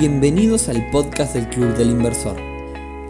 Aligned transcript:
Bienvenidos 0.00 0.70
al 0.70 0.90
podcast 0.90 1.34
del 1.34 1.46
Club 1.50 1.76
del 1.76 1.90
Inversor, 1.90 2.34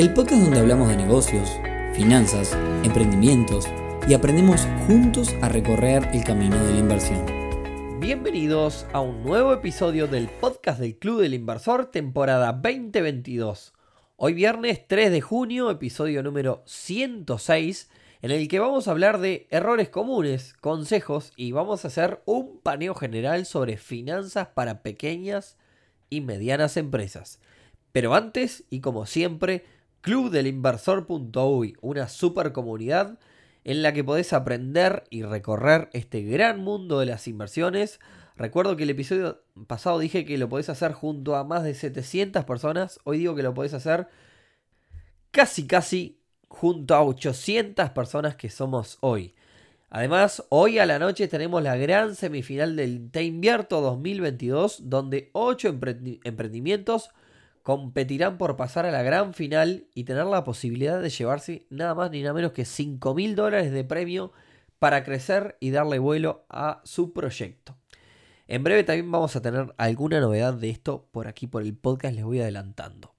el 0.01 0.13
podcast 0.13 0.43
donde 0.43 0.59
hablamos 0.59 0.89
de 0.89 0.97
negocios, 0.97 1.49
finanzas, 1.95 2.53
emprendimientos 2.83 3.69
y 4.09 4.15
aprendemos 4.15 4.67
juntos 4.89 5.33
a 5.41 5.49
recorrer 5.49 6.09
el 6.13 6.25
camino 6.25 6.57
de 6.65 6.73
la 6.73 6.79
inversión. 6.81 8.01
Bienvenidos 8.01 8.89
a 8.93 9.03
un 9.03 9.23
nuevo 9.23 9.53
episodio 9.53 10.09
del 10.09 10.29
podcast 10.29 10.81
del 10.81 10.99
Club 10.99 11.21
del 11.21 11.35
Inversor, 11.35 11.93
temporada 11.93 12.53
2022. 12.53 13.73
Hoy 14.17 14.35
viernes 14.35 14.89
3 14.89 15.13
de 15.13 15.21
junio, 15.21 15.71
episodio 15.71 16.25
número 16.25 16.65
106, 16.67 17.89
en 18.21 18.33
el 18.33 18.49
que 18.49 18.59
vamos 18.59 18.89
a 18.89 18.91
hablar 18.91 19.21
de 19.21 19.47
errores 19.51 19.91
comunes, 19.91 20.55
consejos 20.55 21.33
y 21.37 21.53
vamos 21.53 21.85
a 21.85 21.89
hacer 21.89 22.21
un 22.25 22.59
paneo 22.59 22.97
general 22.97 23.47
sobre 23.47 23.77
finanzas 23.77 24.49
para 24.49 24.83
pequeñas 24.83 25.57
y 26.11 26.21
medianas 26.21 26.77
empresas. 26.77 27.41
Pero 27.93 28.15
antes, 28.15 28.65
y 28.69 28.81
como 28.81 29.07
siempre, 29.07 29.65
clubdelinversor.uy, 30.03 31.77
una 31.81 32.09
super 32.09 32.53
comunidad 32.53 33.19
en 33.65 33.83
la 33.83 33.93
que 33.93 34.05
podés 34.05 34.33
aprender 34.33 35.05
y 35.11 35.23
recorrer 35.23 35.91
este 35.93 36.23
gran 36.23 36.61
mundo 36.61 36.99
de 36.99 37.07
las 37.07 37.29
inversiones. 37.29 38.01
Recuerdo 38.37 38.77
que 38.77 38.85
el 38.85 38.91
episodio 38.91 39.43
pasado 39.67 39.99
dije 39.99 40.25
que 40.25 40.39
lo 40.39 40.49
podés 40.49 40.69
hacer 40.69 40.93
junto 40.93 41.37
a 41.37 41.45
más 41.45 41.63
de 41.63 41.75
700 41.75 42.45
personas. 42.45 43.01
Hoy 43.05 43.19
digo 43.19 43.35
que 43.35 43.43
lo 43.43 43.55
podés 43.55 43.75
hacer 43.75 44.09
casi 45.31 45.67
casi 45.67 46.21
junto 46.49 46.95
a 46.95 47.03
800 47.03 47.91
personas 47.91 48.37
que 48.37 48.51
somos 48.51 48.99
hoy. 49.01 49.35
Además, 49.93 50.45
hoy 50.51 50.79
a 50.79 50.87
la 50.87 51.01
noche 51.01 51.27
tenemos 51.27 51.65
la 51.65 51.77
gran 51.77 52.15
semifinal 52.15 52.77
del 52.77 53.11
Te 53.11 53.25
Invierto 53.25 53.81
2022, 53.81 54.89
donde 54.89 55.31
8 55.33 55.81
emprendimientos 56.23 57.11
competirán 57.65 58.39
por 58.39 58.57
pasar 58.57 58.87
a 58.87 58.93
la 58.93 59.03
gran 59.03 59.35
final 59.35 59.89
y 59.93 60.05
tener 60.05 60.27
la 60.27 60.45
posibilidad 60.45 61.03
de 61.03 61.11
llevarse 61.11 61.67
nada 61.71 61.97
más 61.97 62.13
ni 62.13 62.23
nada 62.23 62.35
menos 62.35 62.53
que 62.53 62.65
5 62.65 63.15
mil 63.17 63.35
dólares 63.35 63.73
de 63.73 63.83
premio 63.83 64.33
para 64.79 65.03
crecer 65.03 65.57
y 65.59 65.71
darle 65.71 65.99
vuelo 65.99 66.45
a 66.49 66.81
su 66.85 67.13
proyecto. 67.13 67.77
En 68.47 68.63
breve 68.63 68.85
también 68.85 69.11
vamos 69.11 69.35
a 69.35 69.43
tener 69.43 69.75
alguna 69.77 70.21
novedad 70.21 70.55
de 70.55 70.71
esto 70.71 71.09
por 71.11 71.27
aquí 71.27 71.49
por 71.49 71.63
el 71.63 71.77
podcast, 71.77 72.15
les 72.15 72.25
voy 72.25 72.41
adelantando. 72.41 73.13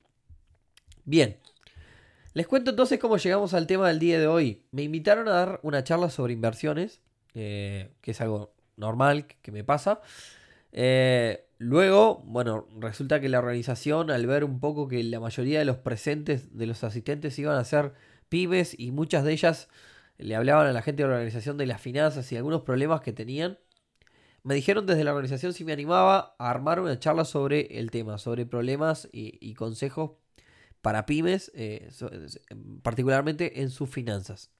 Bien, 1.03 1.37
les 2.33 2.47
cuento 2.47 2.71
entonces 2.71 2.99
cómo 2.99 3.17
llegamos 3.17 3.53
al 3.53 3.67
tema 3.67 3.89
del 3.89 3.99
día 3.99 4.19
de 4.19 4.27
hoy. 4.27 4.63
Me 4.71 4.83
invitaron 4.83 5.27
a 5.27 5.31
dar 5.31 5.59
una 5.63 5.83
charla 5.83 6.09
sobre 6.09 6.33
inversiones, 6.33 7.01
eh, 7.33 7.91
que 8.01 8.11
es 8.11 8.21
algo 8.21 8.53
normal 8.77 9.25
que 9.41 9.51
me 9.51 9.63
pasa. 9.63 10.01
Eh, 10.71 11.45
luego, 11.57 12.23
bueno, 12.25 12.67
resulta 12.79 13.19
que 13.19 13.27
la 13.27 13.39
organización, 13.39 14.11
al 14.11 14.25
ver 14.27 14.45
un 14.45 14.59
poco 14.59 14.87
que 14.87 15.03
la 15.03 15.19
mayoría 15.19 15.59
de 15.59 15.65
los 15.65 15.77
presentes, 15.77 16.57
de 16.57 16.67
los 16.67 16.83
asistentes, 16.83 17.37
iban 17.37 17.57
a 17.57 17.63
ser 17.65 17.93
pibes 18.29 18.79
y 18.79 18.91
muchas 18.91 19.25
de 19.25 19.33
ellas 19.33 19.67
le 20.17 20.35
hablaban 20.35 20.67
a 20.67 20.71
la 20.71 20.81
gente 20.81 21.03
de 21.03 21.09
la 21.09 21.15
organización 21.15 21.57
de 21.57 21.65
las 21.65 21.81
finanzas 21.81 22.31
y 22.31 22.37
algunos 22.37 22.61
problemas 22.61 23.01
que 23.01 23.11
tenían, 23.11 23.57
me 24.43 24.55
dijeron 24.55 24.85
desde 24.85 25.03
la 25.03 25.11
organización 25.11 25.53
si 25.53 25.65
me 25.65 25.73
animaba 25.73 26.35
a 26.39 26.49
armar 26.49 26.79
una 26.79 26.97
charla 26.97 27.25
sobre 27.25 27.77
el 27.79 27.91
tema, 27.91 28.17
sobre 28.17 28.45
problemas 28.45 29.09
y, 29.11 29.37
y 29.39 29.53
consejos 29.53 30.11
para 30.81 31.05
pymes, 31.05 31.51
eh, 31.55 31.89
particularmente 32.81 33.61
en 33.61 33.69
sus 33.69 33.89
finanzas. 33.89 34.51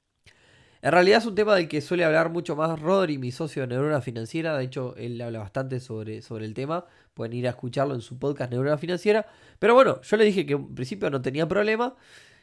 En 0.83 0.91
realidad 0.91 1.19
es 1.19 1.27
un 1.27 1.36
tema 1.36 1.55
del 1.55 1.67
que 1.67 1.80
suele 1.80 2.03
hablar 2.03 2.31
mucho 2.31 2.55
más 2.55 2.80
Rodri, 2.80 3.19
mi 3.19 3.31
socio 3.31 3.61
de 3.61 3.67
Neurona 3.67 4.02
Financiera. 4.02 4.58
De 4.58 4.64
hecho, 4.64 4.95
él 4.97 5.22
habla 5.22 5.39
bastante 5.39 5.80
sobre, 5.80 6.23
sobre 6.23 6.45
el 6.45 6.55
tema. 6.55 6.86
Pueden 7.14 7.33
ir 7.33 7.45
a 7.45 7.52
escucharlo 7.52 7.94
en 7.94 8.02
su 8.02 8.17
podcast 8.17 8.52
Neurona 8.52 8.80
Financiera. 8.80 9.27
Pero 9.59 9.75
bueno, 9.75 10.02
yo 10.02 10.17
le 10.17 10.25
dije 10.25 10.45
que 10.45 10.53
en 10.53 10.73
principio 10.73 11.11
no 11.11 11.22
tenía 11.22 11.47
problema 11.47 11.95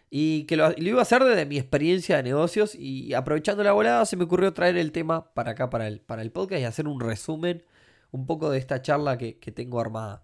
y 0.09 0.45
que 0.45 0.57
lo, 0.57 0.73
iba 0.77 1.01
a 1.01 1.03
hacer 1.03 1.25
desde 1.25 1.47
mi 1.47 1.59
experiencia 1.59 2.17
de 2.19 2.23
negocios. 2.23 2.77
Y 2.77 3.13
aprovechando 3.15 3.65
la 3.65 3.73
volada, 3.73 4.07
se 4.07 4.17
me 4.17 4.25
ocurrió 4.25 4.53
traer 4.55 4.77
el 4.77 4.93
tema 4.93 5.35
para 5.35 5.53
acá, 5.53 5.69
para 5.69 5.89
el, 5.89 6.01
para 6.01 6.23
el 6.23 6.31
podcast 6.31 6.63
y 6.63 6.65
hacer 6.65 6.87
un 6.87 7.01
resumen 7.01 7.65
un 8.13 8.25
poco 8.27 8.51
de 8.51 8.59
esta 8.59 8.83
charla 8.83 9.19
que 9.19 9.35
tengo 9.53 9.81
armada. 9.81 10.23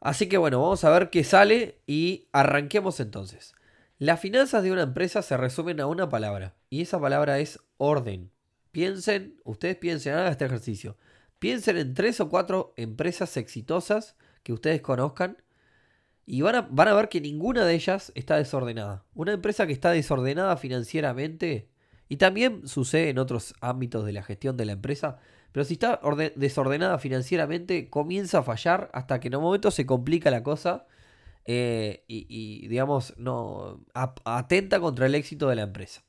Así 0.00 0.28
que 0.28 0.38
bueno, 0.38 0.60
vamos 0.60 0.84
a 0.84 0.90
ver 0.90 1.10
qué 1.10 1.24
sale 1.24 1.80
y 1.86 2.28
arranquemos 2.32 3.00
entonces. 3.00 3.54
Las 3.98 4.20
finanzas 4.20 4.62
de 4.62 4.70
una 4.70 4.82
empresa 4.82 5.22
se 5.22 5.36
resumen 5.36 5.80
a 5.80 5.86
una 5.86 6.08
palabra 6.08 6.54
y 6.70 6.82
esa 6.82 7.00
palabra 7.00 7.40
es 7.40 7.58
orden. 7.78 8.30
Piensen, 8.70 9.40
ustedes 9.44 9.76
piensen, 9.76 10.14
hagan 10.14 10.30
este 10.30 10.44
ejercicio. 10.44 10.96
Piensen 11.38 11.76
en 11.76 11.94
tres 11.94 12.20
o 12.20 12.28
cuatro 12.28 12.74
empresas 12.76 13.36
exitosas 13.36 14.16
que 14.42 14.52
ustedes 14.52 14.80
conozcan 14.82 15.42
y 16.26 16.42
van 16.42 16.54
a, 16.54 16.60
van 16.70 16.88
a 16.88 16.94
ver 16.94 17.08
que 17.08 17.20
ninguna 17.20 17.64
de 17.64 17.74
ellas 17.74 18.12
está 18.14 18.36
desordenada. 18.36 19.04
Una 19.14 19.32
empresa 19.32 19.66
que 19.66 19.72
está 19.72 19.90
desordenada 19.90 20.56
financieramente 20.56 21.70
y 22.08 22.18
también 22.18 22.68
sucede 22.68 23.08
en 23.10 23.18
otros 23.18 23.54
ámbitos 23.60 24.04
de 24.04 24.12
la 24.12 24.22
gestión 24.22 24.56
de 24.56 24.64
la 24.64 24.72
empresa, 24.72 25.18
pero 25.52 25.64
si 25.64 25.74
está 25.74 26.00
desordenada 26.36 26.98
financieramente, 26.98 27.88
comienza 27.88 28.38
a 28.38 28.42
fallar 28.42 28.90
hasta 28.92 29.18
que 29.20 29.28
en 29.28 29.36
un 29.36 29.42
momento 29.42 29.70
se 29.70 29.86
complica 29.86 30.30
la 30.30 30.42
cosa 30.42 30.86
eh, 31.46 32.04
y, 32.06 32.68
digamos, 32.68 33.14
no 33.16 33.84
atenta 33.94 34.80
contra 34.80 35.06
el 35.06 35.14
éxito 35.14 35.48
de 35.48 35.56
la 35.56 35.62
empresa. 35.62 36.02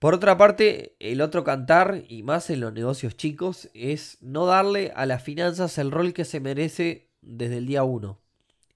Por 0.00 0.14
otra 0.14 0.36
parte, 0.36 0.96
el 0.98 1.20
otro 1.20 1.44
cantar, 1.44 2.02
y 2.08 2.22
más 2.22 2.50
en 2.50 2.60
los 2.60 2.72
negocios 2.72 3.16
chicos, 3.16 3.70
es 3.72 4.18
no 4.20 4.44
darle 4.44 4.92
a 4.94 5.06
las 5.06 5.22
finanzas 5.22 5.78
el 5.78 5.90
rol 5.90 6.12
que 6.12 6.24
se 6.24 6.40
merece 6.40 7.08
desde 7.22 7.58
el 7.58 7.66
día 7.66 7.84
1. 7.84 8.20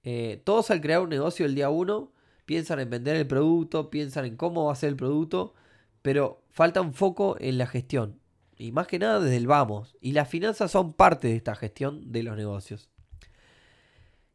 Eh, 0.03 0.41
todos 0.45 0.71
al 0.71 0.81
crear 0.81 1.01
un 1.01 1.09
negocio 1.09 1.45
el 1.45 1.53
día 1.53 1.69
1 1.69 2.11
piensan 2.45 2.79
en 2.79 2.89
vender 2.89 3.17
el 3.17 3.27
producto, 3.27 3.91
piensan 3.91 4.25
en 4.25 4.35
cómo 4.35 4.65
va 4.65 4.71
a 4.73 4.75
ser 4.75 4.89
el 4.89 4.95
producto, 4.95 5.53
pero 6.01 6.41
falta 6.49 6.81
un 6.81 6.93
foco 6.93 7.35
en 7.39 7.57
la 7.59 7.67
gestión 7.67 8.20
y 8.61 8.71
más 8.71 8.85
que 8.85 8.99
nada 8.99 9.19
desde 9.19 9.37
el 9.37 9.47
vamos. 9.47 9.97
Y 10.01 10.11
las 10.11 10.29
finanzas 10.29 10.69
son 10.69 10.93
parte 10.93 11.27
de 11.29 11.35
esta 11.35 11.55
gestión 11.55 12.11
de 12.11 12.21
los 12.21 12.37
negocios. 12.37 12.89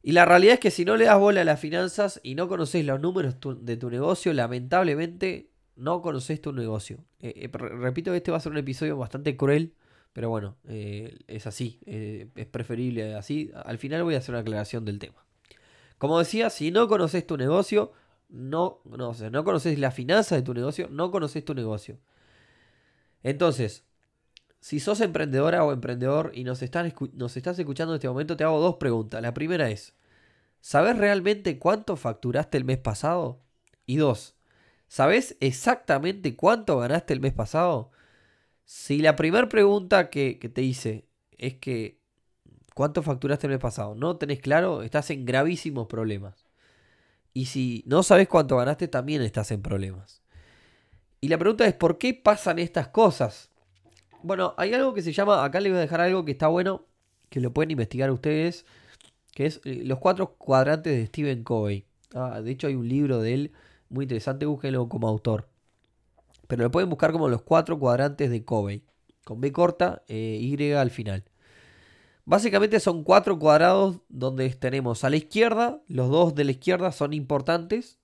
Y 0.03 0.13
la 0.13 0.25
realidad 0.25 0.55
es 0.55 0.61
que 0.61 0.73
si 0.73 0.85
no 0.85 0.97
le 0.97 1.05
das 1.05 1.19
bola 1.19 1.43
a 1.43 1.45
las 1.45 1.61
finanzas 1.61 2.21
y 2.25 2.35
no 2.35 2.49
conoces 2.49 2.85
los 2.85 3.01
números 3.01 3.37
de 3.61 3.77
tu 3.77 3.89
negocio, 3.89 4.33
lamentablemente 4.33 5.51
no 5.77 6.03
conoces 6.03 6.41
tu 6.41 6.53
negocio. 6.53 7.05
Eh, 7.21 7.35
eh, 7.37 7.49
repito 7.57 8.13
este 8.15 8.33
va 8.33 8.39
a 8.39 8.41
ser 8.41 8.51
un 8.51 8.59
episodio 8.59 8.97
bastante 8.97 9.37
cruel, 9.37 9.75
pero 10.13 10.29
bueno, 10.29 10.57
eh, 10.67 11.19
es 11.29 11.47
así, 11.47 11.79
es 11.87 12.47
preferible 12.47 13.15
así. 13.15 13.53
Al 13.65 13.79
final 13.79 14.03
voy 14.03 14.17
a 14.17 14.19
hacer 14.19 14.35
una 14.35 14.41
aclaración 14.41 14.85
del 14.85 14.99
tema. 14.99 15.25
Como 15.99 16.19
decía, 16.19 16.51
si 16.51 16.73
no 16.73 16.89
conoces 16.89 17.25
tu 17.27 17.37
negocio, 17.37 17.93
no, 18.29 18.81
no, 18.85 19.13
no 19.13 19.45
conoces 19.45 19.79
las 19.79 19.95
finanzas 19.95 20.39
de 20.39 20.43
tu 20.43 20.53
negocio, 20.53 20.89
no 20.91 21.13
conoces 21.13 21.45
tu 21.45 21.55
negocio. 21.55 21.99
Entonces, 23.23 23.86
si 24.61 24.81
sos 24.81 25.01
emprendedora 25.01 25.65
o 25.65 25.73
emprendedor 25.73 26.33
y 26.35 26.45
nos, 26.45 26.63
estás 26.63 26.87
escuchando 26.87 27.93
en 27.93 27.97
este 27.97 28.09
momento, 28.09 28.37
te 28.37 28.45
hago 28.45 28.61
dos 28.61 28.77
preguntas. 28.77 29.23
La 29.23 29.35
primera 29.35 29.71
es, 29.71 29.95
¿sabes 30.61 30.97
realmente 30.97 31.59
cuánto 31.59 31.97
facturaste 31.97 32.59
el 32.59 32.65
mes 32.65 32.79
pasado? 32.79 33.41
Y 33.87 33.97
dos, 33.97 34.35
¿sabes 34.89 35.37
exactamente 35.41 36.35
cuánto 36.37 36.79
ganaste 36.79 37.15
el 37.15 37.21
mes 37.21 37.33
pasado? 37.33 37.91
Si 38.65 38.99
la 38.99 39.15
primera 39.15 39.49
pregunta 39.49 40.11
que, 40.11 40.35
te 40.35 40.63
hice 40.63 41.09
es 41.39 41.55
que 41.55 42.01
¿cuánto 42.75 43.03
facturaste 43.03 43.47
el 43.47 43.53
mes 43.53 43.61
pasado? 43.61 43.95
No 43.95 44.17
tenés 44.17 44.41
claro, 44.41 44.83
estás 44.83 45.11
en 45.11 45.25
gravísimos 45.25 45.87
problemas. 45.87 46.47
Y 47.33 47.47
si 47.47 47.85
no 47.87 48.03
sabes 48.03 48.29
cuánto 48.29 48.57
ganaste, 48.57 48.89
también 48.89 49.23
estás 49.23 49.53
en 49.53 49.63
problemas. 49.63 50.23
Y 51.21 51.29
la 51.29 51.39
pregunta 51.39 51.67
es, 51.67 51.75
¿por 51.75 51.99
qué 51.99 52.15
pasan 52.15 52.59
estas 52.59 52.89
cosas? 52.89 53.51
Bueno, 54.23 54.55
hay 54.57 54.75
algo 54.75 54.95
que 54.95 55.03
se 55.03 55.13
llama, 55.13 55.45
acá 55.45 55.61
les 55.61 55.73
voy 55.73 55.79
a 55.79 55.83
dejar 55.83 56.01
algo 56.01 56.25
que 56.25 56.33
está 56.33 56.49
bueno, 56.49 56.87
que 57.29 57.41
lo 57.41 57.53
pueden 57.53 57.71
investigar 57.71 58.11
ustedes, 58.11 58.67
que 59.33 59.47
es 59.47 59.61
eh, 59.65 59.83
los 59.85 59.99
cuatro 59.99 60.35
cuadrantes 60.37 60.97
de 60.97 61.07
Stephen 61.07 61.45
Covey. 61.45 61.87
Ah, 62.15 62.41
de 62.41 62.51
hecho 62.51 62.67
hay 62.67 62.75
un 62.75 62.89
libro 62.89 63.21
de 63.21 63.35
él 63.35 63.53
muy 63.89 64.05
interesante, 64.05 64.47
búsquenlo 64.47 64.89
como 64.89 65.09
autor. 65.09 65.49
Pero 66.47 66.65
lo 66.65 66.71
pueden 66.71 66.89
buscar 66.89 67.13
como 67.13 67.29
los 67.29 67.43
cuatro 67.43 67.79
cuadrantes 67.79 68.31
de 68.31 68.45
Covey, 68.45 68.85
con 69.25 69.41
B 69.41 69.53
corta, 69.53 70.03
eh, 70.09 70.39
Y 70.41 70.73
al 70.73 70.91
final. 70.91 71.25
Básicamente 72.25 72.81
son 72.81 73.05
cuatro 73.05 73.39
cuadrados 73.39 74.01
donde 74.09 74.49
tenemos 74.51 75.05
a 75.05 75.11
la 75.11 75.17
izquierda, 75.17 75.81
los 75.87 76.11
dos 76.11 76.35
de 76.35 76.45
la 76.45 76.51
izquierda 76.53 76.91
son 76.91 77.13
importantes 77.13 77.99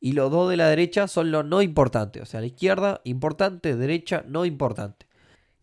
y 0.00 0.12
los 0.12 0.30
dos 0.30 0.48
de 0.48 0.56
la 0.56 0.68
derecha 0.68 1.08
son 1.08 1.30
los 1.30 1.44
no 1.44 1.60
importantes. 1.60 2.22
O 2.22 2.26
sea, 2.26 2.40
la 2.40 2.46
izquierda 2.46 3.00
importante, 3.04 3.76
derecha 3.76 4.24
no 4.26 4.44
importante. 4.44 5.06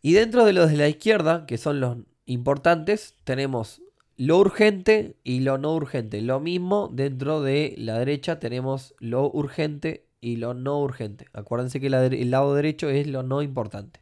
Y 0.02 0.14
dentro 0.14 0.46
de 0.46 0.54
los 0.54 0.72
de 0.72 0.78
la 0.78 0.88
izquierda, 0.88 1.46
que 1.46 1.58
son 1.58 1.80
los 1.80 1.98
importantes, 2.26 3.16
tenemos 3.24 3.82
lo 4.18 4.38
urgente 4.38 5.16
y 5.24 5.42
lo 5.42 5.58
no 5.58 5.74
urgente. 5.76 6.22
Lo 6.22 6.40
mismo 6.40 6.90
dentro 6.92 7.42
de 7.42 7.76
la 7.78 8.00
derecha 8.00 8.40
tenemos 8.40 8.96
lo 9.00 9.30
urgente 9.32 10.08
y 10.22 10.38
lo 10.38 10.54
no 10.54 10.80
urgente. 10.80 11.26
Acuérdense 11.34 11.80
que 11.80 11.88
el 11.88 12.32
lado 12.32 12.56
derecho 12.56 12.90
es 12.90 13.08
lo 13.08 13.24
no 13.24 13.42
importante. 13.42 14.00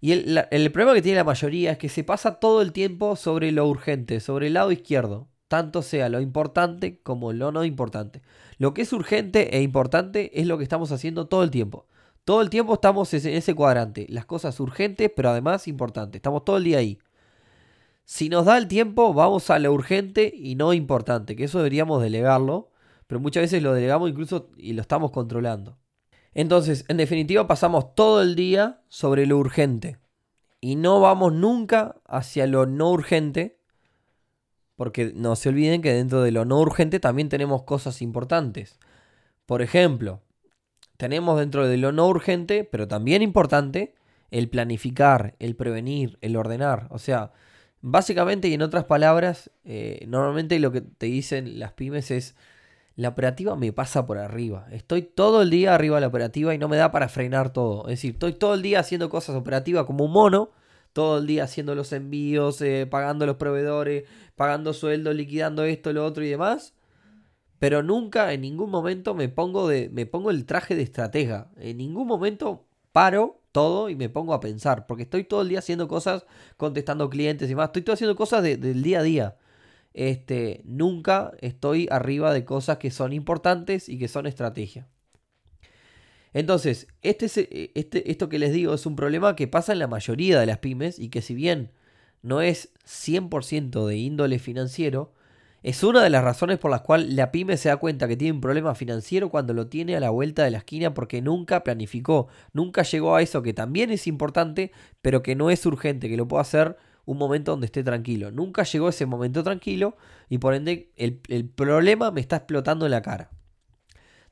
Y 0.00 0.12
el, 0.12 0.44
el, 0.50 0.70
problema 0.70 0.94
que 0.94 1.02
tiene 1.02 1.16
la 1.16 1.24
mayoría 1.24 1.72
es 1.72 1.78
que 1.78 1.88
se 1.88 2.04
pasa 2.04 2.38
todo 2.38 2.62
el 2.62 2.72
tiempo 2.72 3.16
sobre 3.16 3.50
lo 3.52 3.66
urgente, 3.66 4.20
sobre 4.20 4.46
el 4.46 4.54
lado 4.54 4.70
izquierdo. 4.70 5.28
tanto 5.48 5.80
sea 5.80 6.10
lo 6.10 6.20
importante 6.20 7.00
como 7.02 7.32
lo 7.32 7.52
no 7.52 7.64
importante. 7.64 8.22
Lo 8.58 8.74
que 8.74 8.82
es 8.82 8.92
urgente 8.92 9.56
e 9.56 9.62
importante 9.62 10.40
es 10.40 10.46
lo 10.46 10.58
que 10.58 10.64
estamos 10.64 10.92
haciendo 10.92 11.26
todo 11.26 11.42
el 11.42 11.50
tiempo. 11.50 11.86
Todo 12.28 12.42
el 12.42 12.50
tiempo 12.50 12.74
estamos 12.74 13.14
en 13.14 13.26
ese 13.32 13.54
cuadrante. 13.54 14.04
Las 14.10 14.26
cosas 14.26 14.60
urgentes, 14.60 15.10
pero 15.16 15.30
además 15.30 15.66
importantes. 15.66 16.18
Estamos 16.18 16.44
todo 16.44 16.58
el 16.58 16.64
día 16.64 16.76
ahí. 16.76 16.98
Si 18.04 18.28
nos 18.28 18.44
da 18.44 18.58
el 18.58 18.68
tiempo, 18.68 19.14
vamos 19.14 19.48
a 19.48 19.58
lo 19.58 19.72
urgente 19.72 20.30
y 20.36 20.54
no 20.54 20.74
importante, 20.74 21.36
que 21.36 21.44
eso 21.44 21.56
deberíamos 21.56 22.02
delegarlo, 22.02 22.70
pero 23.06 23.18
muchas 23.18 23.44
veces 23.44 23.62
lo 23.62 23.72
delegamos 23.72 24.10
incluso 24.10 24.50
y 24.58 24.74
lo 24.74 24.82
estamos 24.82 25.10
controlando. 25.10 25.78
Entonces, 26.34 26.84
en 26.88 26.98
definitiva, 26.98 27.46
pasamos 27.46 27.94
todo 27.94 28.20
el 28.20 28.34
día 28.34 28.82
sobre 28.90 29.24
lo 29.24 29.38
urgente 29.38 29.96
y 30.60 30.76
no 30.76 31.00
vamos 31.00 31.32
nunca 31.32 31.96
hacia 32.04 32.46
lo 32.46 32.66
no 32.66 32.90
urgente, 32.90 33.58
porque 34.76 35.14
no 35.14 35.34
se 35.34 35.48
olviden 35.48 35.80
que 35.80 35.94
dentro 35.94 36.20
de 36.20 36.32
lo 36.32 36.44
no 36.44 36.60
urgente 36.60 37.00
también 37.00 37.30
tenemos 37.30 37.62
cosas 37.62 38.02
importantes. 38.02 38.78
Por 39.46 39.62
ejemplo, 39.62 40.20
tenemos 40.98 41.38
dentro 41.38 41.66
de 41.66 41.78
lo 41.78 41.92
no 41.92 42.06
urgente, 42.08 42.64
pero 42.64 42.86
también 42.86 43.22
importante, 43.22 43.94
el 44.30 44.50
planificar, 44.50 45.36
el 45.38 45.56
prevenir, 45.56 46.18
el 46.20 46.36
ordenar. 46.36 46.88
O 46.90 46.98
sea, 46.98 47.32
básicamente 47.80 48.48
y 48.48 48.54
en 48.54 48.62
otras 48.62 48.84
palabras, 48.84 49.50
eh, 49.64 50.04
normalmente 50.06 50.58
lo 50.58 50.72
que 50.72 50.82
te 50.82 51.06
dicen 51.06 51.58
las 51.58 51.72
pymes 51.72 52.10
es, 52.10 52.34
la 52.96 53.10
operativa 53.10 53.54
me 53.54 53.72
pasa 53.72 54.06
por 54.06 54.18
arriba. 54.18 54.66
Estoy 54.72 55.02
todo 55.02 55.42
el 55.42 55.50
día 55.50 55.72
arriba 55.72 55.96
de 55.96 56.00
la 56.00 56.08
operativa 56.08 56.52
y 56.52 56.58
no 56.58 56.68
me 56.68 56.76
da 56.76 56.90
para 56.90 57.08
frenar 57.08 57.52
todo. 57.52 57.82
Es 57.84 57.90
decir, 57.90 58.14
estoy 58.14 58.32
todo 58.32 58.54
el 58.54 58.62
día 58.62 58.80
haciendo 58.80 59.08
cosas 59.08 59.36
operativas 59.36 59.84
como 59.84 60.04
un 60.04 60.10
mono, 60.10 60.50
todo 60.92 61.18
el 61.18 61.28
día 61.28 61.44
haciendo 61.44 61.76
los 61.76 61.92
envíos, 61.92 62.60
eh, 62.60 62.88
pagando 62.90 63.24
los 63.24 63.36
proveedores, 63.36 64.02
pagando 64.34 64.72
sueldos, 64.72 65.14
liquidando 65.14 65.62
esto, 65.62 65.92
lo 65.92 66.04
otro 66.04 66.24
y 66.24 66.28
demás. 66.28 66.74
Pero 67.58 67.82
nunca, 67.82 68.32
en 68.32 68.42
ningún 68.42 68.70
momento 68.70 69.14
me 69.14 69.28
pongo, 69.28 69.68
de, 69.68 69.88
me 69.90 70.06
pongo 70.06 70.30
el 70.30 70.46
traje 70.46 70.76
de 70.76 70.82
estratega. 70.82 71.50
En 71.56 71.78
ningún 71.78 72.06
momento 72.06 72.66
paro 72.92 73.40
todo 73.52 73.90
y 73.90 73.96
me 73.96 74.08
pongo 74.08 74.34
a 74.34 74.40
pensar. 74.40 74.86
Porque 74.86 75.04
estoy 75.04 75.24
todo 75.24 75.42
el 75.42 75.48
día 75.48 75.58
haciendo 75.58 75.88
cosas, 75.88 76.26
contestando 76.56 77.10
clientes 77.10 77.46
y 77.48 77.50
demás. 77.50 77.68
Estoy 77.68 77.82
todo 77.82 77.94
haciendo 77.94 78.16
cosas 78.16 78.42
del 78.42 78.82
día 78.82 79.00
a 79.00 79.02
día 79.02 79.36
este, 79.98 80.60
nunca 80.64 81.32
estoy 81.40 81.88
arriba 81.90 82.32
de 82.32 82.44
cosas 82.44 82.78
que 82.78 82.92
son 82.92 83.12
importantes 83.12 83.88
y 83.88 83.98
que 83.98 84.06
son 84.06 84.26
estrategia. 84.26 84.86
Entonces, 86.32 86.86
este, 87.02 87.26
este, 87.74 88.08
esto 88.08 88.28
que 88.28 88.38
les 88.38 88.52
digo 88.52 88.74
es 88.74 88.86
un 88.86 88.94
problema 88.94 89.34
que 89.34 89.48
pasa 89.48 89.72
en 89.72 89.80
la 89.80 89.88
mayoría 89.88 90.38
de 90.38 90.46
las 90.46 90.58
pymes 90.58 91.00
y 91.00 91.08
que 91.08 91.20
si 91.20 91.34
bien 91.34 91.72
no 92.22 92.42
es 92.42 92.72
100% 92.84 93.86
de 93.86 93.96
índole 93.96 94.38
financiero, 94.38 95.12
es 95.62 95.82
una 95.82 96.02
de 96.02 96.10
las 96.10 96.22
razones 96.22 96.58
por 96.58 96.70
las 96.70 96.82
cuales 96.82 97.12
la 97.12 97.32
pyme 97.32 97.56
se 97.56 97.68
da 97.68 97.76
cuenta 97.78 98.06
que 98.06 98.16
tiene 98.16 98.32
un 98.32 98.40
problema 98.40 98.74
financiero 98.74 99.28
cuando 99.28 99.54
lo 99.54 99.66
tiene 99.66 99.96
a 99.96 100.00
la 100.00 100.10
vuelta 100.10 100.44
de 100.44 100.50
la 100.50 100.58
esquina 100.58 100.94
porque 100.94 101.20
nunca 101.20 101.64
planificó, 101.64 102.28
nunca 102.52 102.82
llegó 102.82 103.16
a 103.16 103.22
eso 103.22 103.42
que 103.42 103.54
también 103.54 103.90
es 103.90 104.06
importante, 104.06 104.70
pero 105.02 105.22
que 105.22 105.34
no 105.34 105.50
es 105.50 105.66
urgente, 105.66 106.08
que 106.08 106.16
lo 106.16 106.28
puede 106.28 106.42
hacer 106.42 106.76
un 107.08 107.16
momento 107.16 107.52
donde 107.52 107.64
esté 107.64 107.82
tranquilo. 107.82 108.30
Nunca 108.30 108.64
llegó 108.64 108.90
ese 108.90 109.06
momento 109.06 109.42
tranquilo 109.42 109.96
y 110.28 110.36
por 110.36 110.52
ende 110.52 110.92
el, 110.96 111.48
problema 111.48 112.10
me 112.10 112.20
está 112.20 112.36
explotando 112.36 112.84
en 112.84 112.90
la 112.90 113.00
cara. 113.00 113.30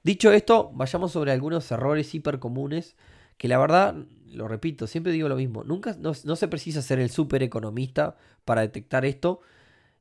Dicho 0.03 0.31
esto, 0.31 0.71
vayamos 0.75 1.11
sobre 1.11 1.33
algunos 1.33 1.71
errores 1.73 2.15
hiper 2.15 2.39
comunes 2.39 2.95
que 3.39 3.49
la 3.49 3.57
verdad, 3.57 3.97
lo 4.27 4.47
repito, 4.47 4.87
siempre 4.87 5.13
digo 5.13 5.27
lo 5.27 5.37
mismo, 5.37 5.65
nunca 5.65 5.97
no, 5.99 6.15
se 6.15 6.49
precisa 6.49 6.83
ser 6.83 6.99
el 6.99 7.09
super 7.09 7.43
economista 7.43 8.19
para 8.45 8.61
detectar 8.61 9.07
esto. 9.07 9.41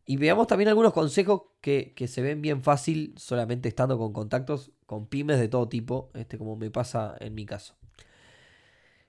Y 0.05 0.17
veamos 0.17 0.47
también 0.47 0.67
algunos 0.67 0.93
consejos 0.93 1.43
que, 1.61 1.93
que, 1.95 2.07
se 2.07 2.21
ven 2.21 2.41
bien 2.41 2.61
fácil 2.61 3.15
solamente 3.17 3.67
estando 3.69 3.97
con 3.97 4.13
contactos 4.13 4.71
con 4.85 5.07
pymes 5.07 5.39
de 5.39 5.47
todo 5.47 5.67
tipo, 5.67 6.11
este, 6.13 6.37
como 6.37 6.55
me 6.55 6.69
pasa 6.69 7.15
en 7.19 7.33
mi 7.33 7.45
caso. 7.45 7.75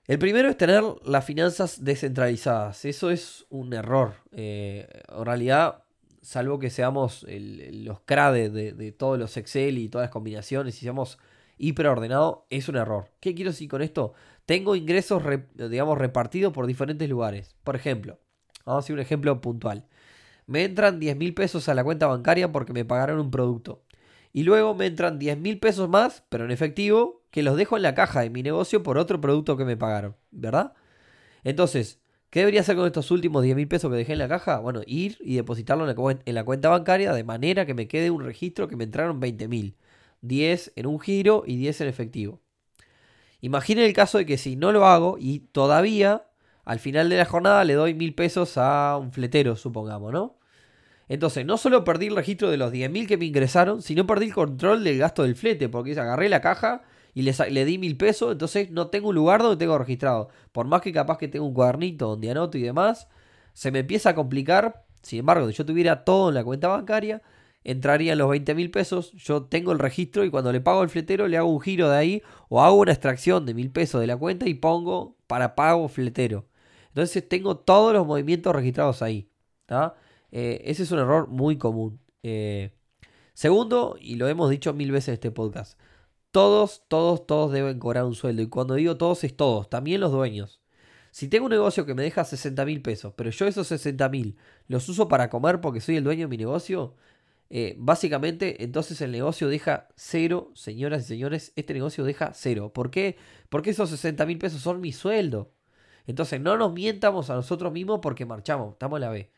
El 0.07 0.19
primero 0.19 0.49
es 0.49 0.57
tener 0.57 0.83
las 1.03 1.25
finanzas 1.25 1.83
descentralizadas. 1.83 2.85
Eso 2.85 3.11
es 3.11 3.45
un 3.49 3.73
error. 3.73 4.15
Eh, 4.31 4.87
en 5.09 5.25
realidad, 5.25 5.83
salvo 6.21 6.59
que 6.59 6.69
seamos 6.69 7.25
los 7.27 7.99
CRADE 8.01 8.49
de, 8.49 8.91
todos 8.93 9.19
los 9.19 9.35
Excel 9.35 9.77
y 9.77 9.89
todas 9.89 10.05
las 10.05 10.11
combinaciones 10.11 10.75
y 10.77 10.79
seamos 10.79 11.17
hiperordenados, 11.57 12.39
es 12.49 12.69
un 12.69 12.77
error. 12.77 13.11
¿Qué 13.19 13.35
quiero 13.35 13.51
decir 13.51 13.69
con 13.69 13.81
esto? 13.81 14.13
Tengo 14.45 14.77
ingresos, 14.77 15.21
digamos, 15.55 15.97
repartidos 15.97 16.53
por 16.53 16.67
diferentes 16.67 17.09
lugares. 17.09 17.57
Por 17.65 17.75
ejemplo, 17.75 18.17
vamos 18.65 18.83
a 18.83 18.85
hacer 18.85 18.93
un 18.93 19.01
ejemplo 19.01 19.41
puntual. 19.41 19.87
Me 20.47 20.63
entran 20.63 20.99
10 20.99 21.17
mil 21.17 21.33
pesos 21.33 21.69
a 21.69 21.73
la 21.75 21.83
cuenta 21.83 22.07
bancaria 22.07 22.51
porque 22.51 22.73
me 22.73 22.85
pagaron 22.85 23.19
un 23.19 23.31
producto. 23.31 23.83
Y 24.33 24.43
luego 24.43 24.75
me 24.75 24.85
entran 24.85 25.19
10 25.19 25.37
mil 25.39 25.59
pesos 25.59 25.89
más, 25.89 26.23
pero 26.29 26.45
en 26.45 26.51
efectivo, 26.51 27.23
que 27.31 27.43
los 27.43 27.57
dejo 27.57 27.75
en 27.77 27.83
la 27.83 27.95
caja 27.95 28.21
de 28.21 28.29
mi 28.29 28.43
negocio 28.43 28.83
por 28.83 28.97
otro 28.97 29.19
producto 29.21 29.57
que 29.57 29.65
me 29.65 29.77
pagaron, 29.77 30.15
¿verdad? 30.31 30.73
Entonces, 31.43 32.01
¿qué 32.29 32.39
debería 32.41 32.61
hacer 32.61 32.75
con 32.75 32.85
estos 32.85 33.11
últimos 33.11 33.43
10 33.43 33.55
mil 33.55 33.67
pesos 33.67 33.91
que 33.91 33.97
dejé 33.97 34.13
en 34.13 34.19
la 34.19 34.29
caja? 34.29 34.59
Bueno, 34.59 34.81
ir 34.85 35.17
y 35.21 35.35
depositarlo 35.35 35.83
en 35.89 36.35
la, 36.35 36.43
cuenta 36.45 36.69
bancaria 36.69 37.13
de 37.13 37.23
manera 37.23 37.65
que 37.65 37.73
me 37.73 37.87
quede 37.87 38.11
un 38.11 38.23
registro 38.23 38.67
que 38.67 38.75
me 38.75 38.85
entraron 38.85 39.19
20 39.19 39.47
mil. 39.47 39.75
10 40.21 40.73
en 40.75 40.87
un 40.87 40.99
giro 40.99 41.43
y 41.45 41.57
10 41.57 41.81
en 41.81 41.87
efectivo. 41.89 42.41
Imaginen 43.41 43.85
el 43.85 43.93
caso 43.93 44.17
de 44.17 44.25
que 44.25 44.37
si 44.37 44.55
no 44.55 44.71
lo 44.71 44.85
hago 44.85 45.17
y 45.19 45.39
todavía 45.39 46.27
al 46.65 46.79
final 46.79 47.09
de 47.09 47.17
la 47.17 47.25
jornada 47.25 47.63
le 47.63 47.75
doy 47.75 47.93
mil 47.93 48.13
pesos 48.13 48.57
a 48.57 48.97
un 48.97 49.11
fletero, 49.11 49.55
supongamos, 49.55 50.11
¿no? 50.11 50.36
Entonces, 51.09 51.45
no 51.45 51.57
solo 51.57 51.83
perdí 51.83 52.07
el 52.07 52.15
registro 52.15 52.49
de 52.49 52.57
los 52.57 52.71
10.000 52.71 53.07
que 53.07 53.17
me 53.17 53.25
ingresaron, 53.25 53.81
sino 53.81 54.05
perdí 54.05 54.27
el 54.27 54.33
control 54.33 54.83
del 54.83 54.97
gasto 54.97 55.23
del 55.23 55.35
flete, 55.35 55.69
porque 55.69 55.91
agarré 55.93 56.29
la 56.29 56.41
caja 56.41 56.83
y 57.17 57.23
le, 57.23 57.65
di 57.65 57.79
mil 57.79 57.97
pesos, 57.97 58.33
entonces 58.33 58.69
no 58.69 58.89
tengo 58.89 59.09
un 59.09 59.15
lugar 59.15 59.41
donde 59.41 59.57
tengo 59.57 59.75
registrado. 59.75 60.29
Por 60.51 60.67
más 60.67 60.81
que 60.81 60.93
capaz 60.93 61.17
que 61.17 61.27
tengo 61.27 61.47
un 61.47 61.53
cuadernito 61.55 62.09
donde 62.09 62.29
anoto 62.29 62.59
y 62.59 62.61
demás, 62.61 63.07
se 63.53 63.71
me 63.71 63.79
empieza 63.79 64.11
a 64.11 64.15
complicar. 64.15 64.85
Sin 65.01 65.19
embargo, 65.19 65.47
si 65.47 65.53
yo 65.55 65.65
tuviera 65.65 66.03
todo 66.03 66.29
en 66.29 66.35
la 66.35 66.43
cuenta 66.43 66.67
bancaria, 66.67 67.23
entrarían 67.63 68.19
los 68.19 68.29
20 68.29 68.53
mil 68.53 68.69
pesos, 68.69 69.13
yo 69.13 69.45
tengo 69.45 69.71
el 69.71 69.79
registro 69.79 70.25
y 70.25 70.29
cuando 70.29 70.51
le 70.51 70.61
pago 70.61 70.81
al 70.81 70.89
fletero 70.89 71.27
le 71.27 71.37
hago 71.37 71.49
un 71.49 71.59
giro 71.59 71.89
de 71.89 71.97
ahí 71.97 72.23
o 72.49 72.61
hago 72.61 72.75
una 72.75 72.91
extracción 72.91 73.47
de 73.47 73.55
mil 73.55 73.71
pesos 73.71 73.99
de 73.99 74.05
la 74.05 74.15
cuenta 74.15 74.47
y 74.47 74.53
pongo 74.53 75.17
para 75.25 75.55
pago 75.55 75.87
fletero. 75.87 76.45
Entonces 76.89 77.27
tengo 77.27 77.57
todos 77.57 77.93
los 77.93 78.05
movimientos 78.05 78.55
registrados 78.55 79.01
ahí. 79.01 79.27
Eh, 80.31 80.61
ese 80.65 80.83
es 80.83 80.91
un 80.91 80.99
error 80.99 81.27
muy 81.27 81.57
común. 81.57 81.99
Eh, 82.23 82.71
segundo, 83.33 83.97
y 83.99 84.15
lo 84.15 84.27
hemos 84.27 84.49
dicho 84.49 84.73
mil 84.73 84.91
veces 84.91 85.09
en 85.09 85.13
este 85.15 85.31
podcast, 85.31 85.79
todos, 86.31 86.83
todos, 86.87 87.25
todos 87.27 87.51
deben 87.51 87.79
cobrar 87.79 88.05
un 88.05 88.15
sueldo. 88.15 88.41
Y 88.41 88.47
cuando 88.49 88.75
digo 88.75 88.97
todos 88.97 89.23
es 89.23 89.35
todos, 89.35 89.69
también 89.69 90.01
los 90.01 90.11
dueños. 90.11 90.61
Si 91.11 91.27
tengo 91.27 91.45
un 91.45 91.51
negocio 91.51 91.85
que 91.85 91.95
me 91.95 92.03
deja 92.03 92.23
60 92.25 92.65
mil 92.65 92.81
pesos, 92.81 93.13
pero 93.15 93.31
yo 93.31 93.47
esos 93.47 93.67
60 93.67 94.07
mil 94.09 94.37
los 94.67 94.87
uso 94.89 95.07
para 95.07 95.29
comer 95.29 95.61
porque 95.61 95.81
soy 95.81 95.97
el 95.97 96.03
dueño 96.03 96.27
de 96.27 96.29
mi 96.29 96.37
negocio, 96.37 96.95
eh, 97.49 97.75
básicamente 97.79 98.63
entonces 98.63 98.99
el 99.01 99.11
negocio 99.11 99.47
deja 99.47 99.87
cero, 99.95 100.51
señoras 100.53 101.05
y 101.05 101.07
señores, 101.07 101.53
este 101.55 101.73
negocio 101.73 102.03
deja 102.03 102.33
cero. 102.33 102.71
¿Por 102.73 102.91
qué? 102.91 103.17
Porque 103.49 103.71
esos 103.71 103.89
60 103.89 104.25
mil 104.25 104.37
pesos 104.37 104.61
son 104.61 104.81
mi 104.81 104.91
sueldo. 104.91 105.53
Entonces 106.05 106.39
no 106.41 106.57
nos 106.57 106.73
mientamos 106.73 107.29
a 107.29 107.35
nosotros 107.35 107.71
mismos 107.73 107.99
porque 108.01 108.25
marchamos, 108.25 108.73
estamos 108.73 108.97
en 108.97 109.01
la 109.01 109.09
B. 109.09 109.31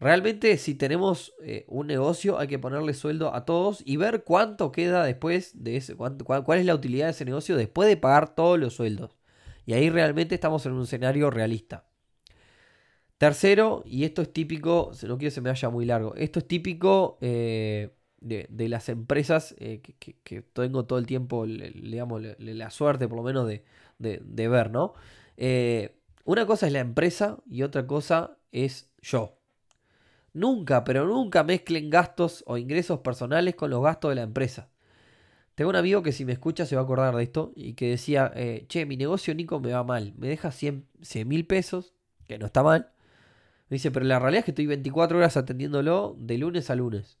Realmente 0.00 0.56
si 0.56 0.74
tenemos 0.74 1.34
eh, 1.42 1.66
un 1.68 1.86
negocio 1.86 2.38
hay 2.38 2.48
que 2.48 2.58
ponerle 2.58 2.94
sueldo 2.94 3.34
a 3.34 3.44
todos 3.44 3.82
y 3.84 3.98
ver 3.98 4.24
cuánto 4.24 4.72
queda 4.72 5.04
después 5.04 5.62
de 5.62 5.76
ese, 5.76 5.94
cuál, 5.94 6.16
es 6.58 6.64
la 6.64 6.74
utilidad 6.74 7.06
de 7.06 7.10
ese 7.10 7.26
negocio 7.26 7.54
después 7.54 7.86
de 7.86 7.98
pagar 7.98 8.34
todos 8.34 8.58
los 8.58 8.74
sueldos. 8.74 9.18
Y 9.66 9.74
ahí 9.74 9.90
realmente 9.90 10.34
estamos 10.34 10.64
en 10.64 10.72
un 10.72 10.84
escenario 10.84 11.30
realista. 11.30 11.84
Tercero, 13.18 13.82
y 13.84 14.04
esto 14.04 14.22
es 14.22 14.32
típico, 14.32 14.92
no 15.02 15.18
quiero 15.18 15.18
que 15.18 15.30
se 15.30 15.42
me 15.42 15.50
vaya 15.50 15.68
muy 15.68 15.84
largo, 15.84 16.14
esto 16.14 16.38
es 16.38 16.48
típico 16.48 17.18
eh, 17.20 17.90
de, 18.20 18.68
las 18.70 18.88
empresas 18.88 19.54
eh, 19.58 19.82
que, 19.82 20.42
tengo 20.54 20.86
todo 20.86 20.98
el 20.98 21.06
tiempo, 21.06 21.44
digamos, 21.46 22.22
la 22.38 22.70
suerte 22.70 23.06
por 23.06 23.18
lo 23.18 23.22
menos 23.22 23.46
de, 23.46 23.62
de 23.98 24.48
ver, 24.48 24.70
¿no? 24.70 24.94
una 26.24 26.46
cosa 26.46 26.66
es 26.66 26.72
la 26.72 26.80
empresa 26.80 27.38
y 27.46 27.62
otra 27.62 27.86
cosa 27.86 28.38
es 28.52 28.90
yo. 29.02 29.39
Nunca, 30.32 30.84
pero 30.84 31.06
nunca 31.06 31.42
mezclen 31.42 31.90
gastos 31.90 32.44
o 32.46 32.56
ingresos 32.56 33.00
personales 33.00 33.54
con 33.54 33.70
los 33.70 33.82
gastos 33.82 34.10
de 34.10 34.14
la 34.16 34.22
empresa. 34.22 34.68
Tengo 35.54 35.70
un 35.70 35.76
amigo 35.76 36.02
que 36.02 36.12
si 36.12 36.24
me 36.24 36.32
escucha 36.32 36.64
se 36.66 36.76
va 36.76 36.82
a 36.82 36.84
acordar 36.84 37.14
de 37.14 37.22
esto 37.22 37.52
y 37.54 37.74
que 37.74 37.90
decía, 37.90 38.32
eh, 38.34 38.64
che, 38.68 38.86
mi 38.86 38.96
negocio 38.96 39.34
Nico 39.34 39.60
me 39.60 39.72
va 39.72 39.84
mal, 39.84 40.14
me 40.16 40.28
deja 40.28 40.52
100 40.52 40.86
mil 41.26 41.46
pesos, 41.46 41.92
que 42.28 42.38
no 42.38 42.46
está 42.46 42.62
mal. 42.62 42.92
Me 43.68 43.76
dice, 43.76 43.90
pero 43.90 44.06
la 44.06 44.18
realidad 44.18 44.40
es 44.40 44.44
que 44.46 44.50
estoy 44.52 44.66
24 44.66 45.18
horas 45.18 45.36
atendiéndolo 45.36 46.16
de 46.18 46.38
lunes 46.38 46.70
a 46.70 46.76
lunes. 46.76 47.18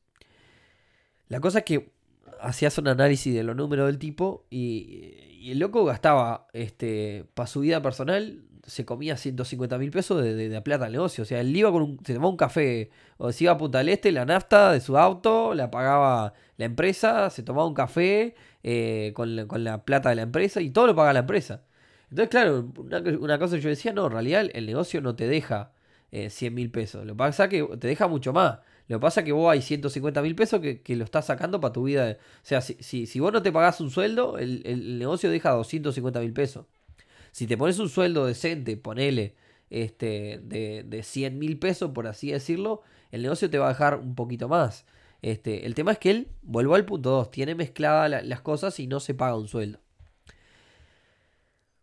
La 1.28 1.40
cosa 1.40 1.58
es 1.58 1.64
que 1.64 1.92
hacías 2.40 2.78
un 2.78 2.88
análisis 2.88 3.34
de 3.34 3.42
los 3.42 3.56
números 3.56 3.86
del 3.86 3.98
tipo 3.98 4.46
y, 4.50 5.14
y 5.40 5.50
el 5.52 5.58
loco 5.58 5.84
gastaba 5.84 6.48
este, 6.52 7.26
para 7.34 7.46
su 7.46 7.60
vida 7.60 7.82
personal 7.82 8.44
se 8.66 8.84
comía 8.84 9.16
150 9.16 9.78
mil 9.78 9.90
pesos 9.90 10.22
de, 10.22 10.48
de, 10.48 10.62
plata 10.62 10.86
al 10.86 10.92
negocio. 10.92 11.22
O 11.22 11.24
sea, 11.24 11.40
él 11.40 11.56
iba 11.56 11.70
con 11.72 11.82
un, 11.82 11.98
se 12.04 12.14
tomaba 12.14 12.30
un 12.30 12.36
café, 12.36 12.90
o 13.18 13.32
se 13.32 13.44
iba 13.44 13.52
a 13.52 13.58
Punta 13.58 13.78
del 13.78 13.88
Este, 13.88 14.12
la 14.12 14.24
nafta 14.24 14.72
de 14.72 14.80
su 14.80 14.96
auto, 14.98 15.54
la 15.54 15.70
pagaba 15.70 16.34
la 16.56 16.64
empresa, 16.64 17.30
se 17.30 17.42
tomaba 17.42 17.66
un 17.66 17.74
café 17.74 18.34
eh, 18.62 19.12
con, 19.14 19.36
la, 19.36 19.84
plata 19.84 20.10
de 20.10 20.16
la 20.16 20.22
empresa 20.22 20.60
y 20.60 20.70
todo 20.70 20.86
lo 20.86 20.94
pagaba 20.94 21.14
la 21.14 21.20
empresa. 21.20 21.62
Entonces, 22.10 22.30
claro, 22.30 22.72
una, 23.20 23.38
cosa 23.38 23.56
que 23.56 23.62
yo 23.62 23.68
decía, 23.68 23.92
no, 23.92 24.06
en 24.06 24.12
realidad 24.12 24.46
el 24.52 24.66
negocio 24.66 25.00
no 25.00 25.14
te 25.14 25.28
deja 25.28 25.72
100 26.10 26.30
eh, 26.40 26.50
mil 26.54 26.70
pesos. 26.70 27.04
Lo 27.06 27.14
que 27.14 27.18
pasa 27.18 27.48
que 27.48 27.62
te 27.78 27.88
deja 27.88 28.08
mucho 28.08 28.32
más. 28.32 28.58
Lo 28.88 28.98
que 28.98 29.00
pasa 29.02 29.20
es 29.20 29.26
que 29.26 29.32
vos 29.32 29.50
hay 29.52 29.62
150 29.62 30.20
mil 30.22 30.34
pesos 30.34 30.60
que, 30.60 30.96
lo 30.96 31.04
estás 31.04 31.26
sacando 31.26 31.60
para 31.60 31.72
tu 31.72 31.84
vida. 31.84 32.18
O 32.20 32.40
sea, 32.42 32.60
si, 32.60 33.06
si, 33.06 33.20
vos 33.20 33.32
no 33.32 33.42
te 33.42 33.52
pagás 33.52 33.80
un 33.80 33.90
sueldo, 33.90 34.38
el, 34.38 34.62
el 34.64 34.98
negocio 34.98 35.30
deja 35.30 35.50
250 35.50 36.20
mil 36.20 36.32
pesos. 36.32 36.66
Si 37.32 37.46
te 37.46 37.56
pones 37.56 37.78
un 37.78 37.88
sueldo 37.88 38.26
decente, 38.26 38.76
ponele 38.76 39.34
este, 39.70 40.40
de, 40.42 40.84
de 40.84 41.02
100 41.02 41.38
mil 41.38 41.58
pesos, 41.58 41.90
por 41.92 42.06
así 42.06 42.30
decirlo, 42.30 42.82
el 43.10 43.22
negocio 43.22 43.50
te 43.50 43.58
va 43.58 43.66
a 43.66 43.70
dejar 43.70 43.96
un 43.96 44.14
poquito 44.14 44.48
más. 44.48 44.84
Este, 45.22 45.66
el 45.66 45.74
tema 45.74 45.92
es 45.92 45.98
que 45.98 46.10
él, 46.10 46.28
vuelvo 46.42 46.74
al 46.74 46.84
punto 46.84 47.10
2, 47.10 47.30
tiene 47.30 47.54
mezcladas 47.54 48.24
las 48.24 48.40
cosas 48.40 48.78
y 48.80 48.86
no 48.86 49.00
se 49.00 49.14
paga 49.14 49.36
un 49.36 49.48
sueldo. 49.48 49.80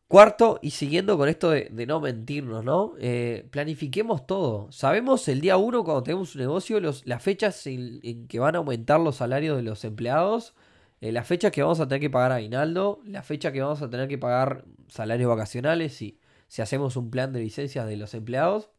Cuarto, 0.07 0.57
y 0.61 0.71
siguiendo 0.71 1.17
con 1.17 1.27
esto 1.27 1.49
de, 1.49 1.69
no 1.85 1.99
mentirnos, 1.99 2.63
¿no? 2.63 2.93
Eh, 2.97 3.45
planifiquemos 3.51 4.25
todo. 4.25 4.71
Sabemos 4.71 5.27
el 5.27 5.41
día 5.41 5.57
1 5.57 5.83
cuando 5.83 6.01
tenemos 6.03 6.33
un 6.33 6.41
negocio, 6.41 6.79
los, 6.79 7.05
las 7.05 7.21
fechas 7.21 7.67
en, 7.67 8.27
que 8.29 8.39
van 8.39 8.55
a 8.55 8.59
aumentar 8.59 9.01
los 9.01 9.17
salarios 9.17 9.57
de 9.57 9.63
los 9.63 9.83
empleados, 9.83 10.55
eh, 11.01 11.11
las 11.11 11.27
fechas 11.27 11.51
que 11.51 11.61
vamos 11.61 11.79
a 11.79 11.87
tener 11.87 12.01
que 12.01 12.09
pagar 12.09 12.31
aguinaldo, 12.31 13.01
la 13.05 13.23
fecha 13.23 13.51
que 13.51 13.61
vamos 13.61 13.81
a 13.81 13.89
tener 13.89 14.07
que 14.07 14.17
pagar 14.17 14.65
salarios 14.87 15.29
vacacionales 15.29 15.93
si, 15.93 16.19
si 16.47 16.61
hacemos 16.61 16.95
un 16.95 17.11
plan 17.11 17.33
de 17.33 17.41
licencias 17.41 17.87
de 17.87 17.97
los 17.97 18.13
empleados. 18.13 18.69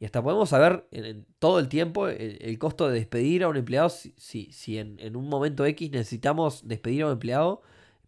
Y 0.00 0.04
hasta 0.04 0.22
podemos 0.22 0.48
saber 0.48 0.86
en, 0.92 1.26
todo 1.38 1.58
el 1.58 1.68
tiempo 1.68 2.08
el, 2.08 2.58
costo 2.58 2.88
de 2.88 2.94
despedir 2.94 3.42
a 3.42 3.48
un 3.48 3.56
empleado. 3.56 3.88
Si, 3.88 4.14
si, 4.52 4.78
en, 4.78 4.98
en, 5.00 5.16
un 5.16 5.28
momento 5.28 5.66
X 5.66 5.90
necesitamos 5.90 6.66
despedir 6.68 7.02
a 7.02 7.06
un 7.06 7.12
empleado, 7.12 7.62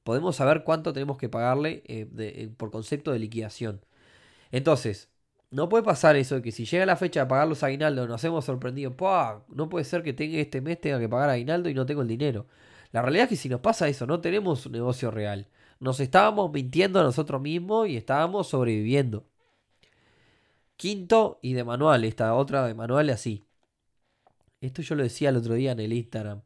podemos 0.05 0.37
saber 0.37 0.65
cuánto 0.65 0.93
tenemos 0.93 1.19
que 1.19 1.29
pagarle 1.29 1.83
eh, 1.87 2.09
eh, 2.19 2.51
por 2.57 2.71
concepto 2.71 3.13
de 3.13 3.19
liquidación. 3.19 3.85
Entonces, 4.53 5.11
no 5.51 5.69
puede 5.69 5.83
pasar 5.83 6.17
eso 6.17 6.37
de 6.37 6.43
que 6.43 6.53
si 6.53 6.65
llega 6.65 6.87
la 6.87 6.97
fecha 6.97 7.21
de 7.21 7.27
pagar 7.27 7.49
los 7.49 7.63
aguinaldos 7.63 8.09
nos 8.09 8.23
hemos 8.25 8.45
sorprendido. 8.45 8.95
No 9.49 9.69
puede 9.69 9.85
ser 9.85 10.03
que 10.03 10.13
tenga 10.13 10.39
este 10.39 10.61
mes 10.61 10.81
tenga 10.81 10.99
que 11.01 11.09
pagar 11.09 11.31
aguinaldo 11.31 11.69
y 11.69 11.75
no 11.75 11.87
tengo 11.87 12.03
el 12.03 12.09
dinero. 12.09 12.47
La 12.93 13.03
realidad 13.03 13.25
es 13.25 13.29
que 13.31 13.37
si 13.37 13.49
nos 13.49 13.61
pasa 13.61 13.89
eso, 13.89 14.07
no 14.07 14.21
tenemos 14.21 14.67
un 14.67 14.73
negocio 14.73 15.11
real. 15.11 15.49
Nos 15.79 16.01
estábamos 16.01 16.53
mintiendo 16.53 17.01
a 17.01 17.05
nosotros 17.05 17.41
mismos 17.41 17.89
y 17.89 17.97
estábamos 17.97 18.49
sobreviviendo. 18.49 19.25
Quinto 20.77 21.39
y 21.43 21.53
de 21.53 21.65
manual, 21.65 22.05
esta 22.05 22.35
otra 22.35 22.67
de 22.67 22.75
manual 22.75 23.11
así. 23.11 23.45
Esto 24.61 24.83
yo 24.83 24.95
lo 24.95 25.03
decía 25.03 25.29
el 25.29 25.37
otro 25.37 25.55
día 25.55 25.73
en 25.73 25.81
el 25.81 25.93
Instagram. 25.93 26.43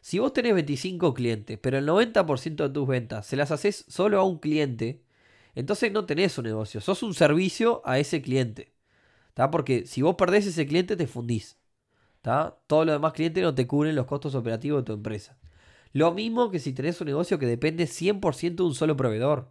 Si 0.00 0.18
vos 0.18 0.32
tenés 0.32 0.54
25 0.54 1.12
clientes, 1.12 1.58
pero 1.60 1.78
el 1.78 1.86
90% 1.86 2.56
de 2.56 2.70
tus 2.70 2.86
ventas 2.86 3.26
se 3.26 3.36
las 3.36 3.50
haces 3.50 3.84
solo 3.88 4.20
a 4.20 4.24
un 4.24 4.38
cliente, 4.38 5.02
entonces 5.54 5.92
no 5.92 6.06
tenés 6.06 6.38
un 6.38 6.44
negocio, 6.44 6.80
sos 6.80 7.02
un 7.02 7.14
servicio 7.14 7.82
a 7.84 7.98
ese 7.98 8.22
cliente. 8.22 8.72
Porque 9.50 9.86
si 9.86 10.02
vos 10.02 10.16
perdés 10.16 10.46
ese 10.46 10.66
cliente 10.66 10.96
te 10.96 11.06
fundís. 11.06 11.58
Todos 12.22 12.86
los 12.86 12.94
demás 12.94 13.12
clientes 13.12 13.42
no 13.42 13.54
te 13.54 13.66
cubren 13.66 13.94
los 13.94 14.06
costos 14.06 14.34
operativos 14.34 14.82
de 14.82 14.86
tu 14.86 14.92
empresa. 14.92 15.38
Lo 15.92 16.12
mismo 16.12 16.50
que 16.50 16.58
si 16.58 16.72
tenés 16.72 17.00
un 17.00 17.06
negocio 17.06 17.38
que 17.38 17.46
depende 17.46 17.86
100% 17.86 18.56
de 18.56 18.62
un 18.62 18.74
solo 18.74 18.96
proveedor. 18.96 19.50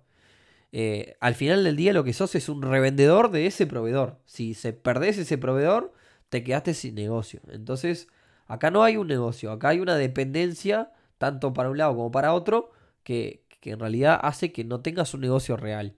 Eh, 0.72 1.16
al 1.20 1.36
final 1.36 1.64
del 1.64 1.76
día 1.76 1.94
lo 1.94 2.04
que 2.04 2.14
sos 2.14 2.36
es 2.36 2.50
un 2.50 2.62
revendedor 2.62 3.32
de 3.32 3.48
ese 3.48 3.68
proveedor. 3.68 4.20
Si 4.26 4.54
se 4.54 4.74
perdés 4.74 5.18
ese 5.18 5.38
proveedor, 5.38 5.94
te 6.30 6.44
quedaste 6.44 6.74
sin 6.74 6.96
negocio. 6.96 7.42
Entonces, 7.50 8.08
Acá 8.48 8.72
no 8.72 8.84
hay 8.84 8.98
un 8.98 9.08
negocio, 9.08 9.52
acá 9.52 9.70
hay 9.70 9.80
una 9.80 9.96
dependencia, 9.96 10.94
tanto 11.18 11.54
para 11.54 11.70
un 11.70 11.78
lado 11.78 11.96
como 11.96 12.12
para 12.12 12.34
otro, 12.34 12.72
que, 13.04 13.46
en 13.64 13.80
realidad 13.80 14.18
hace 14.24 14.54
que 14.54 14.64
no 14.64 14.80
tengas 14.80 15.14
un 15.14 15.20
negocio 15.20 15.58
real. 15.58 15.98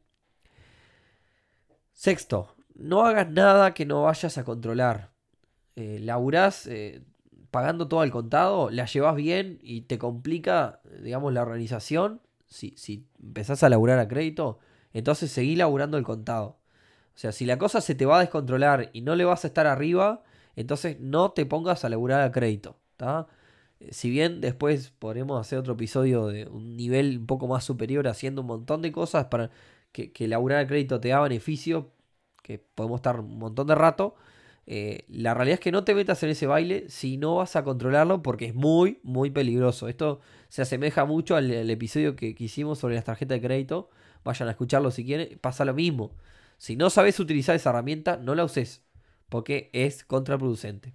Sexto, 1.94 2.56
no 2.74 3.06
hagas 3.06 3.30
nada 3.30 3.76
que 3.76 3.86
no 3.86 4.04
vayas 4.04 4.40
a 4.40 4.44
controlar. 4.44 5.12
Eh, 5.76 6.00
laburás 6.02 6.66
eh, 6.66 7.04
pagando 7.52 7.88
todo 7.88 8.02
al 8.02 8.12
contado, 8.12 8.70
la 8.70 8.86
llevas 8.86 9.16
bien 9.16 9.60
y 9.62 9.82
te 9.82 9.98
complica, 9.98 10.82
digamos, 11.02 11.34
la 11.34 11.42
organización. 11.42 12.22
Si, 12.48 12.74
si 12.78 13.08
empezás 13.22 13.64
a 13.64 13.70
laburar 13.70 14.00
a 14.00 14.08
crédito, 14.08 14.60
entonces 14.94 15.32
seguí 15.32 15.56
laburando 15.56 15.98
el 15.98 16.04
contado. 16.04 16.60
O 17.16 17.22
sea, 17.22 17.32
si 17.32 17.46
la 17.46 17.58
cosa 17.58 17.82
se 17.82 17.96
te 17.96 18.06
va 18.06 18.18
a 18.18 18.22
descontrolar 18.22 18.90
y 18.94 19.02
no 19.02 19.16
le 19.16 19.26
vas 19.26 19.44
a 19.44 19.48
estar 19.48 19.68
arriba, 19.68 20.24
entonces 20.56 21.00
no 21.00 21.32
te 21.32 21.46
pongas 21.46 21.86
a 21.86 21.90
laburar 21.90 22.22
a 22.22 22.32
crédito. 22.32 22.78
Si 23.92 24.10
bien 24.10 24.42
después 24.42 24.92
podremos 25.00 25.40
hacer 25.40 25.60
otro 25.60 25.74
episodio 25.74 26.28
de 26.28 26.48
un 26.48 26.76
nivel 26.76 27.20
un 27.20 27.26
poco 27.28 27.48
más 27.48 27.64
superior 27.64 28.08
haciendo 28.08 28.42
un 28.42 28.48
montón 28.48 28.82
de 28.82 28.92
cosas 28.92 29.26
para 29.26 29.52
que, 29.92 30.12
que 30.12 30.28
laburar 30.28 30.60
a 30.60 30.68
crédito 30.68 31.00
te 31.00 31.10
da 31.10 31.22
beneficio, 31.22 31.92
que 32.44 32.60
podemos 32.60 33.00
estar 33.00 33.20
un 33.20 33.38
montón 33.40 33.68
de 33.68 33.76
rato. 33.76 34.16
Eh, 34.72 35.06
la 35.08 35.34
realidad 35.34 35.56
es 35.56 35.60
que 35.60 35.72
no 35.72 35.84
te 35.84 35.96
metas 35.96 36.22
en 36.22 36.30
ese 36.30 36.46
baile 36.46 36.86
si 36.90 37.18
no 37.18 37.38
vas 37.38 37.56
a 37.56 37.64
controlarlo 37.64 38.22
porque 38.22 38.46
es 38.46 38.54
muy, 38.54 39.00
muy 39.02 39.32
peligroso. 39.32 39.88
Esto 39.88 40.20
se 40.48 40.62
asemeja 40.62 41.06
mucho 41.06 41.36
al, 41.36 41.70
episodio 41.72 42.16
que, 42.16 42.36
hicimos 42.38 42.78
sobre 42.78 42.94
las 42.94 43.04
tarjetas 43.04 43.42
de 43.42 43.48
crédito. 43.48 43.90
Vayan 44.24 44.48
a 44.48 44.52
escucharlo 44.52 44.92
si 44.92 45.04
quieren. 45.04 45.40
Pasa 45.40 45.66
lo 45.66 45.74
mismo. 45.74 46.16
Si 46.60 46.76
no 46.76 46.92
sabes 46.92 47.20
utilizar 47.20 47.56
esa 47.56 47.72
herramienta, 47.72 48.18
no 48.18 48.36
la 48.36 48.44
uses 48.44 48.84
porque 49.28 49.72
es 49.74 50.04
contraproducente. 50.04 50.94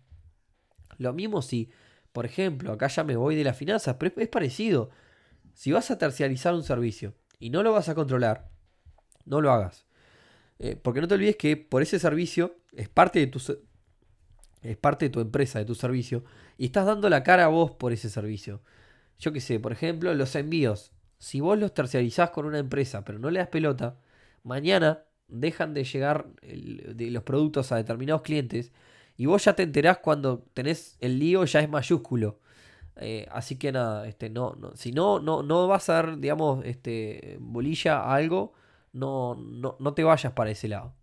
Lo 0.99 1.13
mismo 1.13 1.43
si, 1.43 1.71
por 2.13 2.27
ejemplo, 2.27 2.73
acá 2.73 2.87
ya 2.87 3.03
me 3.03 3.17
voy 3.17 3.35
de 3.35 3.43
las 3.43 3.57
finanzas, 3.57 3.97
pero 3.99 4.15
es, 4.21 4.29
parecido. 4.29 4.91
Si 5.53 5.73
vas 5.73 5.91
a 5.91 5.99
terciarizar 5.99 6.55
un 6.55 6.63
servicio 6.63 7.15
y 7.41 7.51
no 7.51 7.65
lo 7.65 7.73
vas 7.73 7.89
a 7.89 7.97
controlar, 7.97 8.51
no 9.25 9.41
lo 9.41 9.51
hagas. 9.51 9.85
Eh, 10.61 10.77
porque 10.77 11.01
no 11.01 11.09
te 11.09 11.15
olvides 11.15 11.35
que 11.35 11.57
por 11.57 11.83
ese 11.83 11.99
servicio 11.99 12.57
es 12.77 12.89
parte 12.89 13.21
de 13.21 13.27
tu 13.27 13.41
es 14.63 14.77
parte 14.79 15.07
de 15.07 15.11
tu 15.11 15.21
empresa, 15.21 15.59
de 15.59 15.67
tu 15.67 15.75
servicio, 15.75 16.25
y 16.57 16.67
estás 16.67 16.87
dando 16.87 17.09
la 17.11 17.23
cara 17.23 17.45
a 17.45 17.49
vos 17.49 17.73
por 17.73 17.93
ese 17.93 18.09
servicio. 18.09 18.63
Yo 19.19 19.33
qué 19.33 19.41
sé, 19.41 19.61
por 19.61 19.73
ejemplo, 19.73 20.15
los 20.15 20.35
envíos. 20.37 20.93
Si 21.19 21.41
vos 21.41 21.59
los 21.59 21.75
terciarizás 21.75 22.31
con 22.31 22.47
una 22.47 22.59
empresa, 22.59 23.05
pero 23.05 23.19
no 23.19 23.31
le 23.31 23.41
das 23.41 23.49
pelota, 23.49 23.99
mañana 24.43 25.05
dejan 25.29 25.75
de 25.75 25.85
llegar 25.85 26.29
de 26.41 27.11
los 27.11 27.23
productos 27.23 27.73
a 27.73 27.77
determinados 27.77 28.23
clientes 28.23 28.73
y 29.17 29.27
vos 29.27 29.45
ya 29.45 29.55
te 29.55 29.63
enterás 29.63 29.99
cuando 29.99 30.41
tenés 30.55 30.97
el 31.01 31.19
lío 31.19 31.45
ya 31.45 31.61
es 31.61 31.69
mayúsculo. 31.69 32.41
Eh, 32.97 33.27
así 33.31 33.57
que 33.57 33.73
nada, 33.73 34.07
este, 34.07 34.31
no, 34.31 34.55
no, 34.55 34.77
si 34.77 34.93
no, 34.93 35.19
no, 35.19 35.43
no 35.43 35.67
vas 35.67 35.89
a 35.89 35.95
dar, 35.95 36.19
digamos, 36.19 36.65
este, 36.65 37.39
bolilla 37.41 37.99
a 38.01 38.15
algo, 38.15 38.53
no, 38.93 39.35
no, 39.35 39.77
no 39.81 39.95
te 39.95 40.05
vayas 40.05 40.33
para 40.33 40.51
ese 40.51 40.69
lado. 40.69 40.95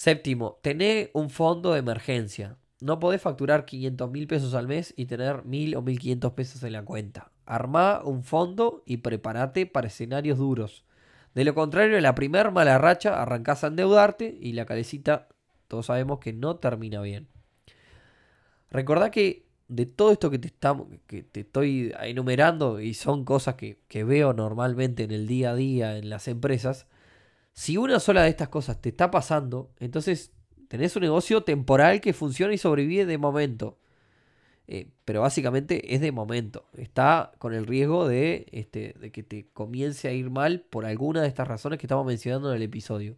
Séptimo, 0.00 0.58
tené 0.62 1.10
un 1.12 1.28
fondo 1.28 1.74
de 1.74 1.80
emergencia. 1.80 2.56
No 2.80 2.98
podés 2.98 3.20
facturar 3.20 3.66
500 3.66 4.10
mil 4.10 4.26
pesos 4.26 4.54
al 4.54 4.66
mes 4.66 4.94
y 4.96 5.04
tener 5.04 5.44
mil 5.44 5.76
o 5.76 5.82
1500 5.82 6.32
pesos 6.32 6.62
en 6.62 6.72
la 6.72 6.82
cuenta. 6.82 7.32
Armá 7.44 8.00
un 8.02 8.24
fondo 8.24 8.82
y 8.86 8.96
prepárate 8.96 9.66
para 9.66 9.88
escenarios 9.88 10.38
duros. 10.38 10.86
De 11.34 11.44
lo 11.44 11.54
contrario, 11.54 11.98
en 11.98 12.02
la 12.02 12.14
primer 12.14 12.50
mala 12.50 12.78
racha 12.78 13.20
arrancás 13.20 13.62
a 13.62 13.66
endeudarte 13.66 14.38
y 14.40 14.54
la 14.54 14.64
calecita 14.64 15.28
todos 15.68 15.84
sabemos 15.84 16.18
que 16.18 16.32
no 16.32 16.56
termina 16.56 17.02
bien. 17.02 17.28
Recordá 18.70 19.10
que 19.10 19.44
de 19.68 19.84
todo 19.84 20.12
esto 20.12 20.30
que 20.30 20.38
te, 20.38 20.46
estamos, 20.46 20.86
que 21.06 21.24
te 21.24 21.40
estoy 21.40 21.92
enumerando 22.00 22.80
y 22.80 22.94
son 22.94 23.26
cosas 23.26 23.56
que, 23.56 23.82
que 23.86 24.02
veo 24.04 24.32
normalmente 24.32 25.02
en 25.02 25.10
el 25.10 25.26
día 25.26 25.50
a 25.50 25.54
día 25.54 25.98
en 25.98 26.08
las 26.08 26.26
empresas, 26.26 26.86
si 27.52 27.76
una 27.76 28.00
sola 28.00 28.22
de 28.22 28.30
estas 28.30 28.48
cosas 28.48 28.80
te 28.80 28.90
está 28.90 29.10
pasando, 29.10 29.70
entonces 29.78 30.32
tenés 30.68 30.94
un 30.96 31.02
negocio 31.02 31.42
temporal 31.42 32.00
que 32.00 32.12
funciona 32.12 32.54
y 32.54 32.58
sobrevive 32.58 33.06
de 33.06 33.18
momento. 33.18 33.78
Eh, 34.72 34.88
pero 35.04 35.22
básicamente 35.22 35.94
es 35.94 36.00
de 36.00 36.12
momento. 36.12 36.68
Está 36.76 37.32
con 37.38 37.54
el 37.54 37.66
riesgo 37.66 38.06
de, 38.06 38.46
este, 38.52 38.94
de 39.00 39.10
que 39.10 39.24
te 39.24 39.48
comience 39.52 40.06
a 40.06 40.12
ir 40.12 40.30
mal 40.30 40.60
por 40.60 40.86
alguna 40.86 41.22
de 41.22 41.28
estas 41.28 41.48
razones 41.48 41.80
que 41.80 41.86
estamos 41.86 42.06
mencionando 42.06 42.50
en 42.50 42.56
el 42.56 42.62
episodio. 42.62 43.16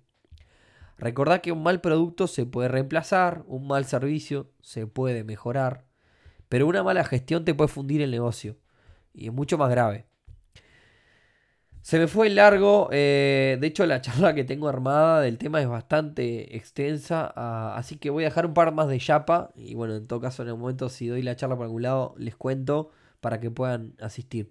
Recordá 0.96 1.40
que 1.40 1.52
un 1.52 1.62
mal 1.62 1.82
producto 1.82 2.26
se 2.26 2.46
puede 2.46 2.68
reemplazar, 2.68 3.44
un 3.46 3.66
mal 3.66 3.84
servicio 3.84 4.50
se 4.62 4.86
puede 4.86 5.24
mejorar, 5.24 5.84
pero 6.48 6.66
una 6.66 6.82
mala 6.82 7.04
gestión 7.04 7.44
te 7.44 7.54
puede 7.54 7.68
fundir 7.68 8.00
el 8.00 8.10
negocio. 8.10 8.56
Y 9.12 9.26
es 9.26 9.32
mucho 9.32 9.58
más 9.58 9.68
grave. 9.68 10.06
Se 11.82 11.98
me 11.98 12.06
fue 12.06 12.30
largo, 12.30 12.88
eh, 12.92 13.58
de 13.60 13.66
hecho 13.66 13.84
la 13.86 14.00
charla 14.00 14.34
que 14.34 14.44
tengo 14.44 14.68
armada 14.68 15.20
del 15.20 15.36
tema 15.36 15.60
es 15.60 15.68
bastante 15.68 16.56
extensa, 16.56 17.32
ah, 17.34 17.74
así 17.76 17.96
que 17.96 18.08
voy 18.10 18.22
a 18.22 18.28
dejar 18.28 18.46
un 18.46 18.54
par 18.54 18.72
más 18.72 18.86
de 18.88 18.98
chapa 18.98 19.50
y 19.56 19.74
bueno, 19.74 19.96
en 19.96 20.06
todo 20.06 20.20
caso 20.20 20.42
en 20.42 20.48
el 20.50 20.56
momento 20.56 20.88
si 20.88 21.08
doy 21.08 21.22
la 21.22 21.34
charla 21.34 21.56
por 21.56 21.64
algún 21.64 21.82
lado 21.82 22.14
les 22.18 22.36
cuento 22.36 22.90
para 23.20 23.40
que 23.40 23.50
puedan 23.50 23.94
asistir. 24.00 24.50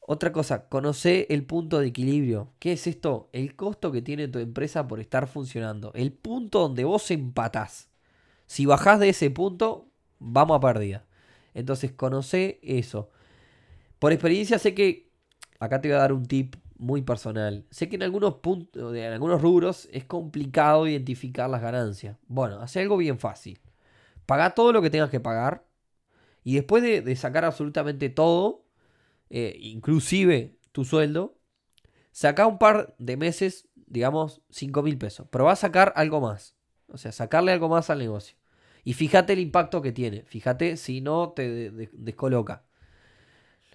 Otra 0.00 0.32
cosa, 0.32 0.68
conoce 0.68 1.26
el 1.30 1.44
punto 1.46 1.78
de 1.78 1.86
equilibrio. 1.86 2.52
¿Qué 2.58 2.72
es 2.72 2.88
esto? 2.88 3.30
El 3.32 3.54
costo 3.54 3.92
que 3.92 4.02
tiene 4.02 4.26
tu 4.26 4.40
empresa 4.40 4.88
por 4.88 4.98
estar 4.98 5.28
funcionando. 5.28 5.92
El 5.94 6.12
punto 6.12 6.58
donde 6.60 6.84
vos 6.84 7.08
empatás. 7.12 7.88
Si 8.46 8.66
bajás 8.66 8.98
de 8.98 9.10
ese 9.10 9.30
punto, 9.30 9.88
vamos 10.18 10.56
a 10.56 10.60
pérdida. 10.60 11.06
Entonces, 11.54 11.92
conoce 11.92 12.58
eso. 12.62 13.10
Por 14.00 14.12
experiencia 14.12 14.58
sé 14.58 14.74
que, 14.74 15.11
acá 15.62 15.80
te 15.80 15.88
voy 15.88 15.96
a 15.96 16.00
dar 16.00 16.12
un 16.12 16.26
tip 16.26 16.56
muy 16.76 17.02
personal. 17.02 17.64
Sé 17.70 17.88
que 17.88 17.94
en 17.94 18.02
algunos 18.02 18.34
puntos, 18.36 18.94
en 18.96 19.12
algunos 19.12 19.40
rubros, 19.40 19.88
es 19.92 20.04
complicado 20.04 20.88
identificar 20.88 21.48
las 21.48 21.62
ganancias. 21.62 22.16
Bueno, 22.26 22.60
hace 22.60 22.80
algo 22.80 22.96
bien 22.96 23.20
fácil. 23.20 23.60
Paga 24.26 24.54
todo 24.54 24.72
lo 24.72 24.82
que 24.82 24.90
tengas 24.90 25.08
que 25.08 25.20
pagar. 25.20 25.64
Y 26.42 26.56
después 26.56 26.82
de, 26.82 27.14
sacar 27.14 27.44
absolutamente 27.44 28.10
todo, 28.10 28.64
eh, 29.30 29.56
inclusive 29.60 30.56
tu 30.72 30.84
sueldo, 30.84 31.38
saca 32.10 32.48
un 32.48 32.58
par 32.58 32.96
de 32.98 33.16
meses, 33.16 33.68
digamos, 33.86 34.42
5 34.50 34.82
mil 34.82 34.98
pesos. 34.98 35.28
Pero 35.30 35.44
va 35.44 35.52
a 35.52 35.56
sacar 35.56 35.92
algo 35.94 36.20
más. 36.20 36.56
O 36.88 36.98
sea, 36.98 37.12
sacarle 37.12 37.52
algo 37.52 37.68
más 37.68 37.88
al 37.88 38.00
negocio. 38.00 38.36
Y 38.82 38.94
fíjate 38.94 39.34
el 39.34 39.38
impacto 39.38 39.80
que 39.80 39.92
tiene. 39.92 40.24
Fíjate 40.24 40.76
si 40.76 41.00
no 41.00 41.30
te 41.30 41.70
descoloca. 41.92 42.64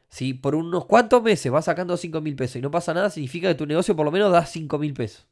Si 0.10 0.34
por 0.34 0.56
unos 0.56 0.86
cuantos 0.86 1.22
meses 1.22 1.52
vas 1.52 1.66
sacando 1.66 1.98
5 1.98 2.22
mil 2.22 2.36
pesos 2.36 2.58
y 2.58 2.62
no 2.62 2.72
pasa 2.72 2.94
nada, 2.94 3.10
significa 3.10 3.50
que 3.50 3.56
tu 3.56 3.66
negocio 3.66 3.96
por 3.96 4.06
lo 4.06 4.12
menos 4.12 4.32
da 4.32 4.46
5 4.46 4.78
mil 4.80 4.94
pesos. 4.94 5.28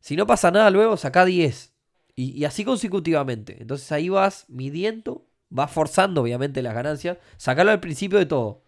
Si 0.00 0.16
no 0.16 0.26
pasa 0.26 0.50
nada 0.50 0.70
luego, 0.70 0.96
saca 0.96 1.24
10. 1.24 1.74
Y, 2.14 2.44
así 2.44 2.64
consecutivamente. 2.64 3.58
Entonces 3.60 3.90
ahí 3.92 4.08
vas 4.08 4.46
midiendo, 4.48 5.26
vas 5.50 5.70
forzando 5.70 6.22
obviamente 6.22 6.62
las 6.62 6.74
ganancias. 6.74 7.18
Sacalo 7.36 7.70
al 7.70 7.80
principio 7.80 8.18
de 8.18 8.26
todo. 8.26 8.62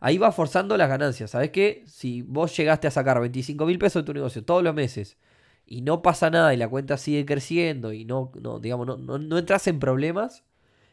Ahí 0.00 0.18
vas 0.18 0.34
forzando 0.34 0.76
las 0.76 0.88
ganancias. 0.88 1.30
¿Sabes 1.30 1.50
qué? 1.50 1.84
Si 1.86 2.22
vos 2.22 2.56
llegaste 2.56 2.86
a 2.86 2.90
sacar 2.90 3.20
25 3.20 3.64
mil 3.66 3.78
pesos 3.78 4.02
de 4.02 4.06
tu 4.06 4.14
negocio 4.14 4.44
todos 4.44 4.62
los 4.62 4.74
meses 4.74 5.16
y 5.66 5.82
no 5.82 6.02
pasa 6.02 6.30
nada 6.30 6.52
y 6.52 6.56
la 6.56 6.68
cuenta 6.68 6.98
sigue 6.98 7.24
creciendo 7.24 7.92
y 7.92 8.04
no, 8.04 8.30
no 8.40 8.58
digamos, 8.60 8.86
no, 8.86 8.96
no, 8.96 9.18
no 9.18 9.38
entras 9.38 9.66
en 9.66 9.78
problemas, 9.78 10.44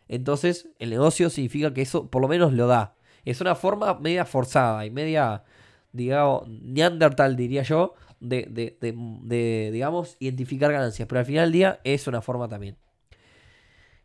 entonces 0.07 0.69
el 0.79 0.91
negocio 0.91 1.29
significa 1.29 1.73
que 1.73 1.81
eso 1.81 2.09
por 2.09 2.21
lo 2.21 2.27
menos 2.27 2.53
lo 2.53 2.67
da. 2.67 2.95
Es 3.25 3.41
una 3.41 3.55
forma 3.55 3.99
media 3.99 4.25
forzada 4.25 4.85
y 4.85 4.91
media, 4.91 5.43
digamos, 5.91 6.47
neandertal 6.47 7.35
diría 7.35 7.63
yo, 7.63 7.93
de, 8.19 8.47
de, 8.49 8.77
de, 8.79 9.69
digamos, 9.71 10.15
identificar 10.19 10.71
ganancias. 10.71 11.07
Pero 11.07 11.19
al 11.19 11.25
final 11.25 11.45
del 11.45 11.53
día 11.53 11.79
es 11.83 12.07
una 12.07 12.21
forma 12.21 12.47
también. 12.47 12.77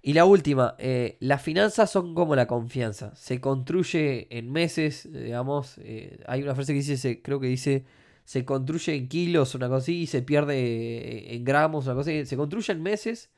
Y 0.02 0.12
la 0.12 0.24
última, 0.24 0.76
eh, 0.78 1.16
las 1.18 1.42
finanzas 1.42 1.90
son 1.90 2.14
como 2.14 2.36
la 2.36 2.46
confianza. 2.46 3.14
Se 3.16 3.40
construye 3.40 4.28
en 4.30 4.52
meses, 4.52 5.08
digamos. 5.12 5.78
Eh, 5.78 6.20
hay 6.28 6.44
una 6.44 6.54
frase 6.54 6.72
que 6.72 6.78
dice, 6.78 7.22
creo 7.22 7.40
que 7.40 7.48
dice, 7.48 7.84
se 8.24 8.44
construye 8.44 8.94
en 8.94 9.08
kilos, 9.08 9.56
una 9.56 9.66
cosa 9.68 9.78
así, 9.78 10.02
y 10.02 10.06
se 10.06 10.22
pierde 10.22 11.34
en 11.34 11.44
gramos, 11.44 11.86
una 11.86 11.96
cosa 11.96 12.10
así. 12.10 12.24
Se 12.24 12.36
construye 12.36 12.72
en 12.72 12.82
meses, 12.82 13.30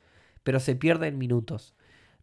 pero 0.43 0.59
se 0.59 0.75
pierde 0.75 1.07
en 1.07 1.17
minutos. 1.17 1.73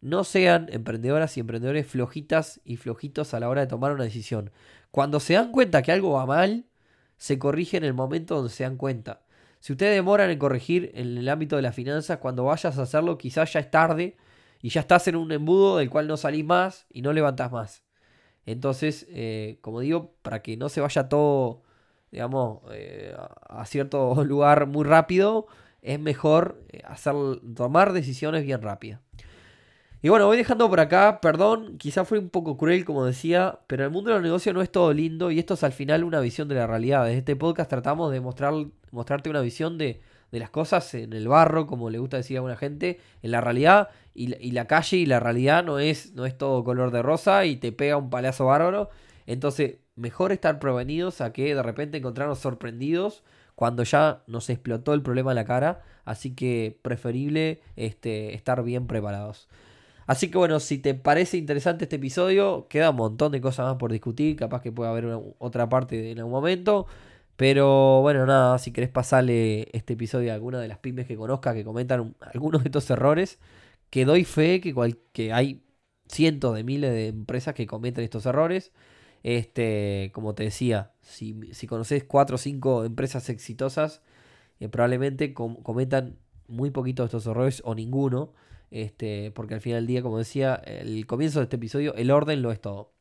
No 0.01 0.23
sean 0.23 0.67
emprendedoras 0.71 1.37
y 1.37 1.39
emprendedores 1.39 1.87
flojitas 1.87 2.61
y 2.63 2.77
flojitos 2.77 3.33
a 3.33 3.39
la 3.39 3.49
hora 3.49 3.61
de 3.61 3.67
tomar 3.67 3.93
una 3.93 4.03
decisión. 4.03 4.51
Cuando 4.91 5.19
se 5.19 5.33
dan 5.33 5.51
cuenta 5.51 5.81
que 5.81 5.91
algo 5.91 6.13
va 6.13 6.25
mal, 6.25 6.65
se 7.17 7.39
corrige 7.39 7.77
en 7.77 7.83
el 7.83 7.93
momento 7.93 8.35
donde 8.35 8.51
se 8.51 8.63
dan 8.63 8.77
cuenta. 8.77 9.21
Si 9.59 9.73
ustedes 9.73 9.95
demoran 9.95 10.29
en 10.29 10.39
corregir 10.39 10.91
en 10.93 11.17
el 11.17 11.29
ámbito 11.29 11.55
de 11.55 11.63
las 11.63 11.75
finanzas, 11.75 12.19
cuando 12.19 12.45
vayas 12.45 12.77
a 12.77 12.83
hacerlo 12.83 13.17
quizás 13.17 13.51
ya 13.53 13.59
es 13.59 13.71
tarde 13.71 14.17
y 14.61 14.69
ya 14.69 14.81
estás 14.81 15.07
en 15.07 15.15
un 15.15 15.31
embudo 15.31 15.77
del 15.77 15.89
cual 15.89 16.07
no 16.07 16.17
salís 16.17 16.45
más 16.45 16.85
y 16.89 17.01
no 17.01 17.13
levantás 17.13 17.51
más. 17.51 17.83
Entonces, 18.45 19.05
eh, 19.09 19.59
como 19.61 19.81
digo, 19.81 20.15
para 20.21 20.41
que 20.41 20.57
no 20.57 20.69
se 20.69 20.81
vaya 20.81 21.09
todo, 21.09 21.63
digamos, 22.11 22.61
eh, 22.71 23.15
a 23.49 23.65
cierto 23.65 24.23
lugar 24.25 24.67
muy 24.67 24.85
rápido, 24.85 25.47
es 25.81 25.99
mejor 25.99 26.63
eh, 26.69 26.81
hacer, 26.85 27.13
tomar 27.55 27.93
decisiones 27.93 28.45
bien 28.45 28.61
rápidas. 28.61 29.01
Y 30.07 30.09
bueno, 30.09 30.25
voy 30.25 30.37
dejando 30.37 30.69
por 30.69 30.79
acá, 30.79 31.19
perdón, 31.19 31.77
quizá 31.77 32.05
fue 32.05 32.17
un 32.17 32.29
poco 32.29 32.55
cruel 32.55 32.85
como 32.85 33.03
decía, 33.03 33.59
pero 33.67 33.83
el 33.83 33.89
mundo 33.89 34.09
de 34.09 34.15
los 34.15 34.23
negocios 34.23 34.55
no 34.55 34.61
es 34.61 34.71
todo 34.71 34.93
lindo 34.93 35.31
y 35.31 35.39
esto 35.39 35.55
es 35.55 35.65
al 35.65 35.73
final 35.73 36.05
una 36.05 36.21
visión 36.21 36.47
de 36.47 36.55
la 36.55 36.65
realidad. 36.65 37.03
Desde 37.03 37.17
este 37.17 37.35
podcast 37.35 37.69
tratamos 37.69 38.13
de 38.13 38.21
mostrar, 38.21 38.53
mostrarte 38.91 39.29
una 39.29 39.41
visión 39.41 39.77
de, 39.77 39.99
las 40.31 40.49
cosas 40.49 40.93
en 40.93 41.11
el 41.11 41.27
barro, 41.27 41.67
como 41.67 41.89
le 41.89 41.99
gusta 41.99 42.15
decir 42.15 42.37
a 42.37 42.39
alguna 42.39 42.55
gente, 42.55 43.01
en 43.21 43.31
la 43.31 43.41
realidad 43.41 43.89
y, 44.13 44.51
la 44.51 44.65
calle 44.65 44.95
y 44.95 45.05
la 45.05 45.19
realidad 45.19 45.65
no 45.65 45.77
es, 45.77 46.13
no 46.13 46.25
es 46.25 46.37
todo 46.37 46.63
color 46.63 46.91
de 46.91 47.01
rosa 47.01 47.43
y 47.43 47.57
te 47.57 47.73
pega 47.73 47.97
un 47.97 48.09
palazo 48.09 48.45
bárbaro. 48.45 48.89
Entonces, 49.25 49.79
mejor 49.97 50.31
estar 50.31 50.57
prevenidos 50.59 51.19
a 51.19 51.33
que 51.33 51.53
de 51.53 51.61
repente 51.61 51.97
encontrarnos 51.97 52.39
sorprendidos 52.39 53.25
cuando 53.55 53.83
ya 53.83 54.23
nos 54.25 54.49
explotó 54.49 54.93
el 54.93 55.01
problema 55.01 55.31
en 55.31 55.35
la 55.35 55.43
cara. 55.43 55.81
Así 56.05 56.33
que 56.33 56.79
preferible 56.81 57.59
este, 57.75 58.35
estar 58.35 58.63
bien 58.63 58.87
preparados. 58.87 59.49
Así 60.07 60.31
que 60.31 60.37
bueno, 60.37 60.59
si 60.59 60.79
te 60.79 60.95
parece 60.95 61.37
interesante 61.37 61.85
este 61.85 61.97
episodio, 61.97 62.67
queda 62.69 62.91
un 62.91 62.95
montón 62.97 63.31
de 63.33 63.41
cosas 63.41 63.67
más 63.67 63.75
por 63.77 63.91
discutir. 63.91 64.35
Capaz 64.37 64.61
que 64.61 64.71
pueda 64.71 64.89
haber 64.91 65.19
otra 65.39 65.69
parte 65.69 66.11
en 66.11 66.19
algún 66.19 66.33
momento. 66.33 66.87
Pero 67.35 68.01
bueno, 68.01 68.25
nada, 68.25 68.57
si 68.59 68.71
querés 68.71 68.89
pasarle 68.89 69.69
este 69.73 69.93
episodio 69.93 70.31
a 70.31 70.35
alguna 70.35 70.59
de 70.59 70.67
las 70.67 70.79
pymes 70.79 71.07
que 71.07 71.15
conozca 71.17 71.53
que 71.53 71.63
comentan 71.63 72.15
algunos 72.21 72.63
de 72.63 72.69
estos 72.69 72.89
errores, 72.89 73.39
que 73.89 74.05
doy 74.05 74.25
fe 74.25 74.61
que, 74.61 74.73
que 75.13 75.33
hay 75.33 75.63
cientos 76.07 76.55
de 76.55 76.63
miles 76.63 76.91
de 76.91 77.07
empresas 77.09 77.53
que 77.53 77.67
cometen 77.67 78.03
estos 78.03 78.25
errores. 78.25 78.71
Este, 79.23 80.11
como 80.13 80.35
te 80.35 80.43
decía, 80.43 80.93
si, 81.01 81.35
conoces 81.67 82.03
cuatro 82.05 82.35
o 82.35 82.37
cinco 82.37 82.85
empresas 82.85 83.29
exitosas, 83.29 84.01
eh, 84.59 84.69
probablemente 84.69 85.33
cometan 85.33 86.17
muy 86.47 86.71
poquitos 86.71 87.05
de 87.05 87.17
estos 87.17 87.27
errores 87.31 87.61
o 87.65 87.75
ninguno. 87.75 88.33
Este, 88.69 89.31
porque 89.31 89.53
al 89.53 89.61
final 89.61 89.79
del 89.79 89.87
día, 89.87 90.01
como 90.01 90.17
decía, 90.17 90.55
el 90.55 91.05
comienzo 91.05 91.39
de 91.39 91.43
este 91.43 91.55
episodio, 91.55 91.95
el 91.95 92.11
orden 92.11 92.41
lo 92.41 92.51
es 92.51 92.59
todo. 92.59 92.93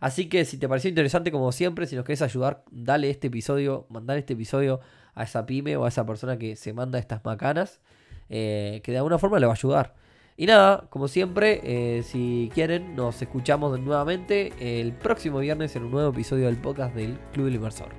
Así 0.00 0.28
que 0.28 0.44
si 0.44 0.58
te 0.58 0.68
pareció 0.68 0.88
interesante, 0.88 1.30
como 1.30 1.52
siempre, 1.52 1.86
si 1.86 1.94
nos 1.94 2.04
querés 2.04 2.22
ayudar, 2.22 2.64
dale 2.72 3.08
este 3.08 3.28
episodio, 3.28 3.86
mandar 3.88 4.18
este 4.18 4.32
episodio 4.32 4.80
a 5.14 5.22
esa 5.22 5.46
pyme 5.46 5.76
o 5.76 5.84
a 5.84 5.88
esa 5.88 6.04
persona 6.04 6.38
que 6.38 6.56
se 6.56 6.72
manda 6.72 6.98
estas 6.98 7.24
macanas, 7.24 7.80
eh, 8.28 8.80
que 8.82 8.90
de 8.90 8.98
alguna 8.98 9.18
forma 9.18 9.38
le 9.38 9.46
va 9.46 9.52
a 9.52 9.54
ayudar. 9.54 9.94
Y 10.36 10.46
nada, 10.46 10.88
como 10.90 11.06
siempre, 11.06 11.60
eh, 11.62 12.02
si 12.02 12.50
quieren, 12.52 12.96
nos 12.96 13.22
escuchamos 13.22 13.78
nuevamente 13.78 14.52
el 14.58 14.92
próximo 14.92 15.38
viernes 15.38 15.76
en 15.76 15.84
un 15.84 15.92
nuevo 15.92 16.10
episodio 16.10 16.46
del 16.46 16.56
podcast 16.56 16.96
del 16.96 17.18
Club 17.32 17.46
del 17.46 17.54
Inversor. 17.54 17.90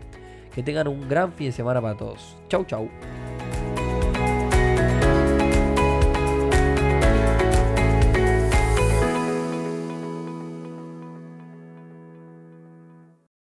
Que 0.53 0.61
tengan 0.61 0.89
un 0.89 1.07
gran 1.07 1.31
fin 1.31 1.47
de 1.47 1.53
semana 1.53 1.81
para 1.81 1.95
todos. 1.95 2.35
Chau, 2.49 2.65
chau. 2.65 2.89